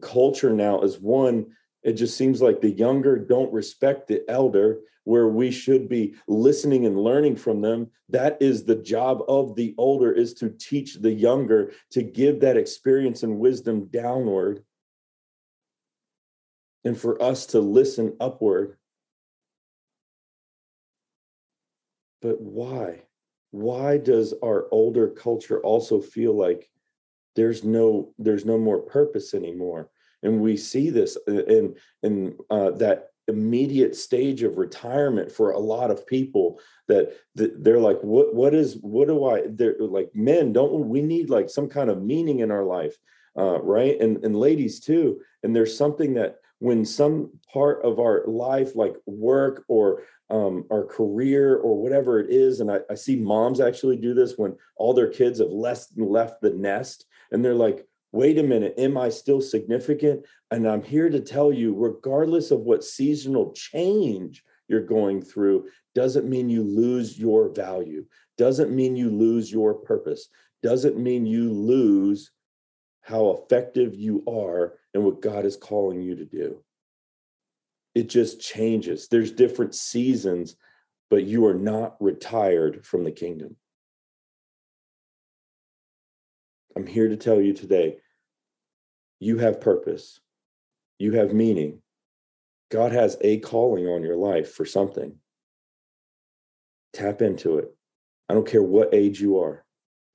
culture 0.00 0.52
now, 0.52 0.80
is 0.80 0.98
one, 0.98 1.46
it 1.82 1.92
just 1.94 2.16
seems 2.16 2.42
like 2.42 2.60
the 2.60 2.70
younger 2.70 3.16
don't 3.16 3.52
respect 3.52 4.08
the 4.08 4.22
elder, 4.28 4.80
where 5.04 5.28
we 5.28 5.50
should 5.50 5.88
be 5.88 6.14
listening 6.28 6.86
and 6.86 6.96
learning 6.96 7.34
from 7.34 7.60
them. 7.60 7.90
That 8.08 8.36
is 8.40 8.64
the 8.64 8.76
job 8.76 9.22
of 9.26 9.56
the 9.56 9.74
older, 9.78 10.12
is 10.12 10.34
to 10.34 10.50
teach 10.50 10.96
the 10.96 11.12
younger, 11.12 11.72
to 11.90 12.02
give 12.02 12.40
that 12.40 12.56
experience 12.56 13.24
and 13.24 13.38
wisdom 13.38 13.86
downward 13.86 14.64
and 16.84 16.98
for 16.98 17.22
us 17.22 17.46
to 17.46 17.60
listen 17.60 18.16
upward. 18.20 18.76
But 22.20 22.40
why? 22.40 23.02
Why 23.50 23.98
does 23.98 24.34
our 24.42 24.66
older 24.70 25.08
culture 25.08 25.60
also 25.60 26.00
feel 26.00 26.34
like 26.34 26.70
there's 27.34 27.64
no 27.64 28.14
there's 28.18 28.44
no 28.44 28.58
more 28.58 28.78
purpose 28.78 29.34
anymore? 29.34 29.90
And 30.22 30.40
we 30.40 30.56
see 30.56 30.90
this 30.90 31.18
in 31.26 31.74
in 32.02 32.36
uh, 32.50 32.70
that 32.72 33.12
immediate 33.28 33.94
stage 33.94 34.42
of 34.42 34.58
retirement 34.58 35.30
for 35.30 35.52
a 35.52 35.58
lot 35.58 35.90
of 35.90 36.06
people 36.06 36.60
that, 36.88 37.16
that 37.36 37.62
they're 37.62 37.78
like 37.78 38.00
what 38.02 38.34
what 38.34 38.52
is 38.52 38.78
what 38.80 39.06
do 39.06 39.24
i 39.24 39.42
they're 39.50 39.76
like 39.78 40.10
men 40.12 40.52
don't 40.52 40.88
we 40.88 41.00
need 41.00 41.30
like 41.30 41.48
some 41.48 41.68
kind 41.68 41.88
of 41.88 42.02
meaning 42.02 42.40
in 42.40 42.50
our 42.50 42.64
life 42.64 42.96
uh, 43.38 43.60
right 43.62 44.00
and 44.00 44.24
and 44.24 44.34
ladies 44.34 44.80
too 44.80 45.20
and 45.44 45.54
there's 45.54 45.76
something 45.76 46.14
that 46.14 46.41
when 46.62 46.84
some 46.84 47.28
part 47.52 47.84
of 47.84 47.98
our 47.98 48.22
life 48.28 48.76
like 48.76 48.94
work 49.04 49.64
or 49.66 50.04
um, 50.30 50.64
our 50.70 50.84
career 50.84 51.56
or 51.56 51.82
whatever 51.82 52.20
it 52.20 52.30
is 52.30 52.60
and 52.60 52.70
I, 52.70 52.78
I 52.88 52.94
see 52.94 53.16
moms 53.16 53.60
actually 53.60 53.96
do 53.96 54.14
this 54.14 54.38
when 54.38 54.54
all 54.76 54.94
their 54.94 55.08
kids 55.08 55.40
have 55.40 55.48
less 55.48 55.92
left 55.96 56.40
the 56.40 56.50
nest 56.50 57.06
and 57.32 57.44
they're 57.44 57.52
like 57.52 57.84
wait 58.12 58.38
a 58.38 58.44
minute 58.44 58.74
am 58.78 58.96
i 58.96 59.08
still 59.08 59.40
significant? 59.40 60.24
And 60.52 60.68
i'm 60.68 60.84
here 60.84 61.10
to 61.10 61.18
tell 61.18 61.52
you 61.52 61.74
regardless 61.74 62.52
of 62.52 62.60
what 62.60 62.84
seasonal 62.84 63.52
change 63.54 64.44
you're 64.68 64.86
going 64.86 65.20
through 65.20 65.66
doesn't 65.96 66.28
mean 66.28 66.48
you 66.48 66.62
lose 66.62 67.18
your 67.18 67.48
value 67.48 68.04
doesn't 68.38 68.70
mean 68.70 68.94
you 68.94 69.10
lose 69.10 69.50
your 69.50 69.74
purpose 69.74 70.28
doesn't 70.62 70.96
mean 70.96 71.26
you 71.26 71.52
lose 71.52 72.30
how 73.02 73.30
effective 73.30 73.94
you 73.94 74.24
are 74.26 74.74
and 74.94 75.04
what 75.04 75.20
God 75.20 75.44
is 75.44 75.56
calling 75.56 76.00
you 76.00 76.16
to 76.16 76.24
do. 76.24 76.62
It 77.94 78.08
just 78.08 78.40
changes. 78.40 79.08
There's 79.08 79.32
different 79.32 79.74
seasons, 79.74 80.56
but 81.10 81.24
you 81.24 81.44
are 81.46 81.54
not 81.54 81.96
retired 82.00 82.86
from 82.86 83.04
the 83.04 83.12
kingdom. 83.12 83.56
I'm 86.74 86.86
here 86.86 87.08
to 87.08 87.16
tell 87.16 87.40
you 87.40 87.52
today 87.52 87.98
you 89.20 89.38
have 89.38 89.60
purpose, 89.60 90.20
you 90.98 91.12
have 91.12 91.34
meaning. 91.34 91.80
God 92.70 92.92
has 92.92 93.18
a 93.20 93.38
calling 93.40 93.86
on 93.86 94.02
your 94.02 94.16
life 94.16 94.54
for 94.54 94.64
something. 94.64 95.16
Tap 96.94 97.20
into 97.20 97.58
it. 97.58 97.76
I 98.28 98.34
don't 98.34 98.48
care 98.48 98.62
what 98.62 98.94
age 98.94 99.20
you 99.20 99.40
are. 99.40 99.64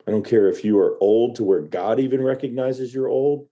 I 0.08 0.12
don't 0.12 0.26
care 0.26 0.48
if 0.48 0.64
you 0.64 0.80
are 0.80 0.98
old 1.02 1.36
to 1.36 1.44
where 1.44 1.62
God 1.62 2.00
even 2.00 2.22
recognizes 2.24 2.94
you're 2.94 3.10
old, 3.10 3.48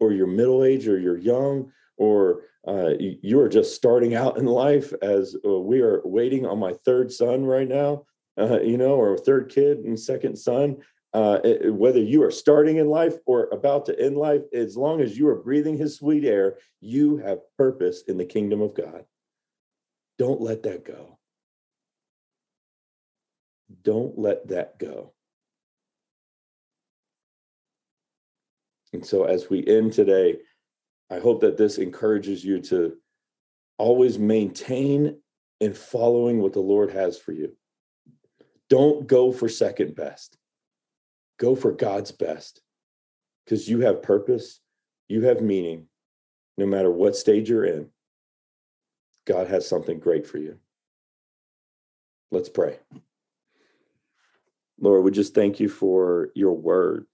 or 0.00 0.12
you're 0.12 0.26
middle 0.26 0.62
age, 0.62 0.86
or 0.86 0.98
you're 0.98 1.16
young, 1.18 1.72
or 1.96 2.42
uh, 2.66 2.90
you 2.98 3.40
are 3.40 3.48
just 3.48 3.74
starting 3.74 4.14
out 4.14 4.36
in 4.36 4.44
life. 4.44 4.92
As 5.00 5.34
uh, 5.46 5.58
we 5.58 5.80
are 5.80 6.02
waiting 6.04 6.44
on 6.44 6.58
my 6.58 6.74
third 6.84 7.10
son 7.10 7.44
right 7.44 7.66
now, 7.66 8.04
uh, 8.38 8.60
you 8.60 8.76
know, 8.76 8.96
or 8.96 9.16
third 9.16 9.48
kid 9.48 9.78
and 9.78 9.98
second 9.98 10.36
son. 10.36 10.76
Uh, 11.14 11.38
it, 11.42 11.72
whether 11.74 12.00
you 12.00 12.22
are 12.22 12.30
starting 12.30 12.76
in 12.76 12.86
life 12.86 13.14
or 13.24 13.48
about 13.50 13.86
to 13.86 13.98
end 13.98 14.18
life, 14.18 14.42
as 14.52 14.76
long 14.76 15.00
as 15.00 15.16
you 15.16 15.26
are 15.26 15.36
breathing 15.36 15.78
His 15.78 15.96
sweet 15.96 16.24
air, 16.24 16.58
you 16.82 17.16
have 17.16 17.38
purpose 17.56 18.02
in 18.08 18.18
the 18.18 18.26
kingdom 18.26 18.60
of 18.60 18.74
God. 18.74 19.04
Don't 20.18 20.42
let 20.42 20.64
that 20.64 20.84
go. 20.84 21.18
Don't 23.82 24.18
let 24.18 24.48
that 24.48 24.78
go. 24.78 25.14
And 28.92 29.04
so, 29.04 29.24
as 29.24 29.50
we 29.50 29.66
end 29.66 29.92
today, 29.92 30.38
I 31.10 31.18
hope 31.18 31.40
that 31.40 31.56
this 31.56 31.78
encourages 31.78 32.44
you 32.44 32.60
to 32.62 32.96
always 33.78 34.18
maintain 34.18 35.18
in 35.60 35.74
following 35.74 36.40
what 36.40 36.52
the 36.52 36.60
Lord 36.60 36.90
has 36.90 37.18
for 37.18 37.32
you. 37.32 37.56
Don't 38.68 39.06
go 39.06 39.32
for 39.32 39.48
second 39.48 39.94
best, 39.94 40.36
go 41.38 41.54
for 41.54 41.72
God's 41.72 42.12
best 42.12 42.60
because 43.44 43.68
you 43.68 43.80
have 43.80 44.02
purpose, 44.02 44.60
you 45.08 45.22
have 45.22 45.40
meaning, 45.40 45.86
no 46.58 46.66
matter 46.66 46.90
what 46.90 47.16
stage 47.16 47.48
you're 47.48 47.64
in. 47.64 47.88
God 49.26 49.48
has 49.48 49.66
something 49.66 49.98
great 49.98 50.26
for 50.26 50.38
you. 50.38 50.58
Let's 52.30 52.48
pray. 52.48 52.78
Lord, 54.80 55.02
we 55.02 55.10
just 55.10 55.34
thank 55.34 55.60
you 55.60 55.68
for 55.68 56.30
your 56.34 56.52
word. 56.52 57.06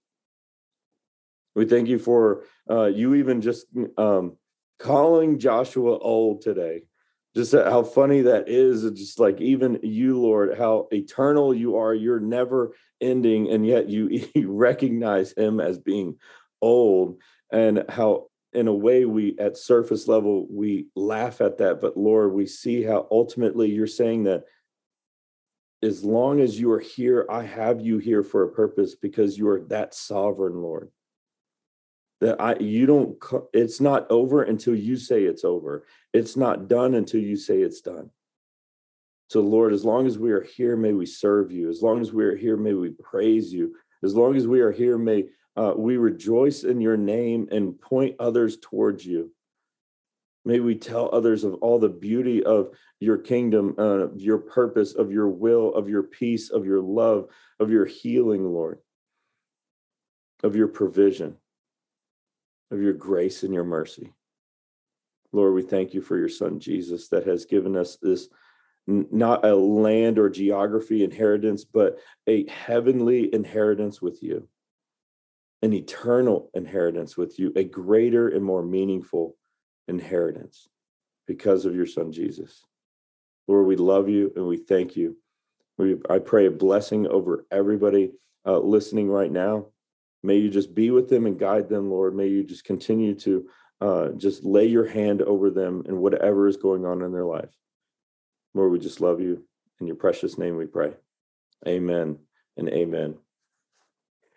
We 1.55 1.65
thank 1.65 1.87
you 1.87 1.97
for 1.97 2.43
uh, 2.69 2.85
you 2.85 3.15
even 3.15 3.41
just 3.41 3.67
um, 3.97 4.37
calling 4.79 5.39
Joshua 5.39 5.97
old 5.97 6.41
today. 6.41 6.83
just 7.35 7.53
how 7.53 7.83
funny 7.83 8.21
that 8.21 8.49
is. 8.49 8.83
It's 8.83 8.99
just 8.99 9.19
like 9.19 9.39
even 9.41 9.79
you, 9.81 10.19
Lord, 10.19 10.57
how 10.57 10.87
eternal 10.91 11.53
you 11.53 11.77
are. 11.77 11.93
You're 11.93 12.19
never 12.19 12.75
ending, 13.01 13.49
and 13.49 13.65
yet 13.65 13.89
you, 13.89 14.25
you 14.35 14.51
recognize 14.51 15.33
him 15.33 15.59
as 15.59 15.79
being 15.79 16.17
old, 16.61 17.21
and 17.51 17.85
how 17.89 18.27
in 18.55 18.67
a 18.69 18.73
way 18.73 19.03
we 19.05 19.37
at 19.37 19.57
surface 19.57 20.07
level 20.07 20.47
we 20.49 20.87
laugh 20.95 21.41
at 21.41 21.57
that 21.57 21.81
but 21.81 21.97
lord 21.97 22.31
we 22.31 22.45
see 22.45 22.81
how 22.81 23.05
ultimately 23.11 23.69
you're 23.69 23.85
saying 23.85 24.23
that 24.23 24.45
as 25.83 26.05
long 26.05 26.39
as 26.39 26.57
you 26.57 26.71
are 26.71 26.79
here 26.79 27.27
i 27.29 27.43
have 27.43 27.81
you 27.81 27.97
here 27.97 28.23
for 28.23 28.43
a 28.43 28.51
purpose 28.51 28.95
because 28.95 29.37
you 29.37 29.47
are 29.49 29.59
that 29.59 29.93
sovereign 29.93 30.61
lord 30.61 30.89
that 32.21 32.39
i 32.39 32.55
you 32.59 32.85
don't 32.85 33.17
it's 33.53 33.81
not 33.81 34.09
over 34.09 34.43
until 34.43 34.75
you 34.75 34.97
say 34.97 35.23
it's 35.23 35.43
over. 35.43 35.85
It's 36.13 36.37
not 36.37 36.67
done 36.67 36.93
until 36.93 37.19
you 37.19 37.35
say 37.35 37.61
it's 37.61 37.81
done. 37.81 38.09
So 39.29 39.41
lord 39.41 39.73
as 39.73 39.83
long 39.83 40.07
as 40.07 40.17
we 40.17 40.31
are 40.31 40.43
here 40.43 40.77
may 40.77 40.93
we 40.93 41.05
serve 41.05 41.51
you. 41.51 41.69
As 41.69 41.81
long 41.81 42.01
as 42.01 42.13
we 42.13 42.23
are 42.25 42.35
here 42.35 42.57
may 42.57 42.73
we 42.73 42.91
praise 42.91 43.53
you. 43.53 43.75
As 44.03 44.15
long 44.15 44.35
as 44.35 44.47
we 44.47 44.61
are 44.61 44.71
here 44.71 44.97
may 44.97 45.25
uh, 45.57 45.73
we 45.75 45.97
rejoice 45.97 46.63
in 46.63 46.81
your 46.81 46.97
name 46.97 47.47
and 47.51 47.79
point 47.79 48.15
others 48.19 48.57
towards 48.61 49.05
you. 49.05 49.31
May 50.45 50.59
we 50.59 50.75
tell 50.75 51.09
others 51.11 51.43
of 51.43 51.55
all 51.55 51.79
the 51.79 51.89
beauty 51.89 52.43
of 52.43 52.69
your 52.99 53.17
kingdom, 53.17 53.73
uh, 53.79 54.13
your 54.15 54.37
purpose, 54.37 54.93
of 54.93 55.11
your 55.11 55.27
will, 55.27 55.73
of 55.73 55.89
your 55.89 56.03
peace, 56.03 56.51
of 56.51 56.65
your 56.65 56.81
love, 56.81 57.29
of 57.59 57.71
your 57.71 57.85
healing, 57.85 58.45
Lord, 58.45 58.79
of 60.43 60.55
your 60.55 60.67
provision, 60.67 61.37
of 62.71 62.81
your 62.81 62.93
grace 62.93 63.43
and 63.43 63.53
your 63.53 63.63
mercy. 63.63 64.13
Lord, 65.31 65.53
we 65.53 65.61
thank 65.61 65.93
you 65.93 66.01
for 66.01 66.17
your 66.17 66.29
son 66.29 66.59
Jesus 66.59 67.09
that 67.09 67.27
has 67.27 67.45
given 67.45 67.75
us 67.75 67.97
this 68.01 68.29
not 68.87 69.43
a 69.43 69.55
land 69.55 70.19
or 70.19 70.29
geography 70.29 71.03
inheritance, 71.03 71.65
but 71.65 71.97
a 72.27 72.47
heavenly 72.47 73.33
inheritance 73.33 73.99
with 74.01 74.21
you 74.21 74.47
an 75.65 75.73
eternal 75.73 76.51
inheritance 76.53 77.17
with 77.17 77.39
you, 77.39 77.51
a 77.55 77.63
greater 77.63 78.29
and 78.29 78.45
more 78.45 78.61
meaningful 78.61 79.35
inheritance 79.87 80.69
because 81.25 81.65
of 81.65 81.75
your 81.75 81.87
son 81.87 82.11
Jesus. 82.11 82.63
Lord, 83.47 83.65
we 83.65 83.75
love 83.75 84.07
you 84.07 84.31
and 84.35 84.47
we 84.47 84.57
thank 84.57 84.95
you. 84.95 85.17
We, 85.79 85.97
I 86.07 86.19
pray 86.19 86.45
a 86.45 86.51
blessing 86.51 87.07
over 87.07 87.45
everybody 87.51 88.11
uh, 88.45 88.59
listening 88.59 89.09
right 89.09 89.31
now. 89.31 89.67
May 90.25 90.37
you 90.37 90.49
just 90.49 90.73
be 90.73 90.89
with 90.91 91.07
them 91.07 91.27
and 91.27 91.39
guide 91.39 91.69
them, 91.69 91.91
Lord. 91.91 92.15
May 92.15 92.27
you 92.27 92.43
just 92.43 92.63
continue 92.63 93.13
to 93.19 93.47
uh, 93.79 94.09
just 94.17 94.43
lay 94.43 94.65
your 94.65 94.87
hand 94.87 95.21
over 95.21 95.49
them 95.49 95.83
and 95.87 95.97
whatever 95.97 96.47
is 96.47 96.57
going 96.57 96.85
on 96.85 97.01
in 97.01 97.11
their 97.11 97.25
life. 97.25 97.53
Lord, 98.53 98.71
we 98.71 98.79
just 98.79 99.01
love 99.01 99.21
you. 99.21 99.45
In 99.79 99.87
your 99.87 99.97
precious 99.97 100.37
name 100.37 100.55
we 100.55 100.65
pray. 100.65 100.93
Amen 101.67 102.17
and 102.57 102.69
amen. 102.69 103.15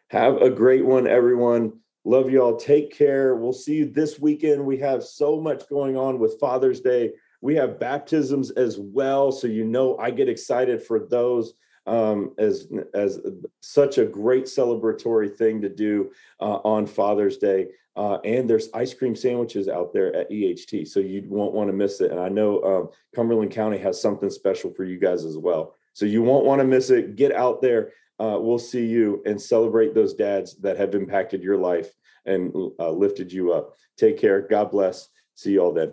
Have 0.09 0.43
a 0.43 0.51
great 0.51 0.85
one, 0.85 1.07
everyone. 1.07 1.81
Love 2.05 2.31
y'all. 2.31 2.57
Take 2.57 2.93
care. 2.93 3.37
We'll 3.37 3.53
see 3.53 3.77
you 3.77 3.91
this 3.91 4.19
weekend. 4.19 4.65
We 4.65 4.79
have 4.79 5.05
so 5.05 5.41
much 5.41 5.69
going 5.69 5.97
on 5.97 6.19
with 6.19 6.41
Father's 6.41 6.81
Day. 6.81 7.13
We 7.41 7.55
have 7.57 7.79
baptisms 7.79 8.51
as 8.51 8.79
well. 8.79 9.31
So, 9.31 9.47
you 9.47 9.65
know, 9.65 9.97
I 9.99 10.11
get 10.11 10.29
excited 10.29 10.83
for 10.83 10.99
those 10.99 11.55
um, 11.89 12.35
as, 12.39 12.69
as 12.95 13.21
such 13.61 13.99
a 13.99 14.05
great 14.05 14.45
celebratory 14.45 15.35
thing 15.35 15.61
to 15.63 15.69
do 15.69 16.13
uh, 16.41 16.59
on 16.65 16.87
Father's 16.87 17.39
Day. 17.39 17.69
Uh, 17.97 18.19
and 18.25 18.49
there's 18.49 18.69
ice 18.75 18.95
cream 18.95 19.17
sandwiches 19.17 19.69
out 19.69 19.93
there 19.93 20.15
at 20.15 20.31
EHT, 20.31 20.87
so 20.87 21.01
you 21.01 21.25
won't 21.29 21.55
want 21.55 21.69
to 21.69 21.73
miss 21.73 22.01
it. 22.01 22.13
And 22.13 22.21
I 22.21 22.29
know 22.29 22.63
um, 22.63 22.89
Cumberland 23.15 23.51
County 23.51 23.79
has 23.79 24.01
something 24.01 24.31
special 24.31 24.73
for 24.73 24.85
you 24.85 24.99
guys 24.99 25.25
as 25.25 25.37
well. 25.37 25.75
So 25.95 26.07
you 26.07 26.23
won't 26.23 26.45
want 26.45 26.61
to 26.61 26.65
miss 26.65 26.91
it. 26.91 27.17
Get 27.17 27.33
out 27.33 27.61
there 27.61 27.91
uh, 28.21 28.39
we'll 28.41 28.59
see 28.59 28.85
you 28.85 29.23
and 29.27 29.41
celebrate 29.41 29.95
those 29.95 30.15
dads 30.15 30.57
that 30.57 30.77
have 30.77 30.95
impacted 30.95 31.43
your 31.43 31.57
life 31.57 31.95
and 32.27 32.53
uh, 32.79 32.91
lifted 32.91 33.33
you 33.33 33.53
up. 33.53 33.77
Take 33.97 34.19
care. 34.19 34.41
God 34.43 34.71
bless. 34.71 35.09
See 35.35 35.53
you 35.53 35.61
all 35.61 35.73
then. 35.73 35.93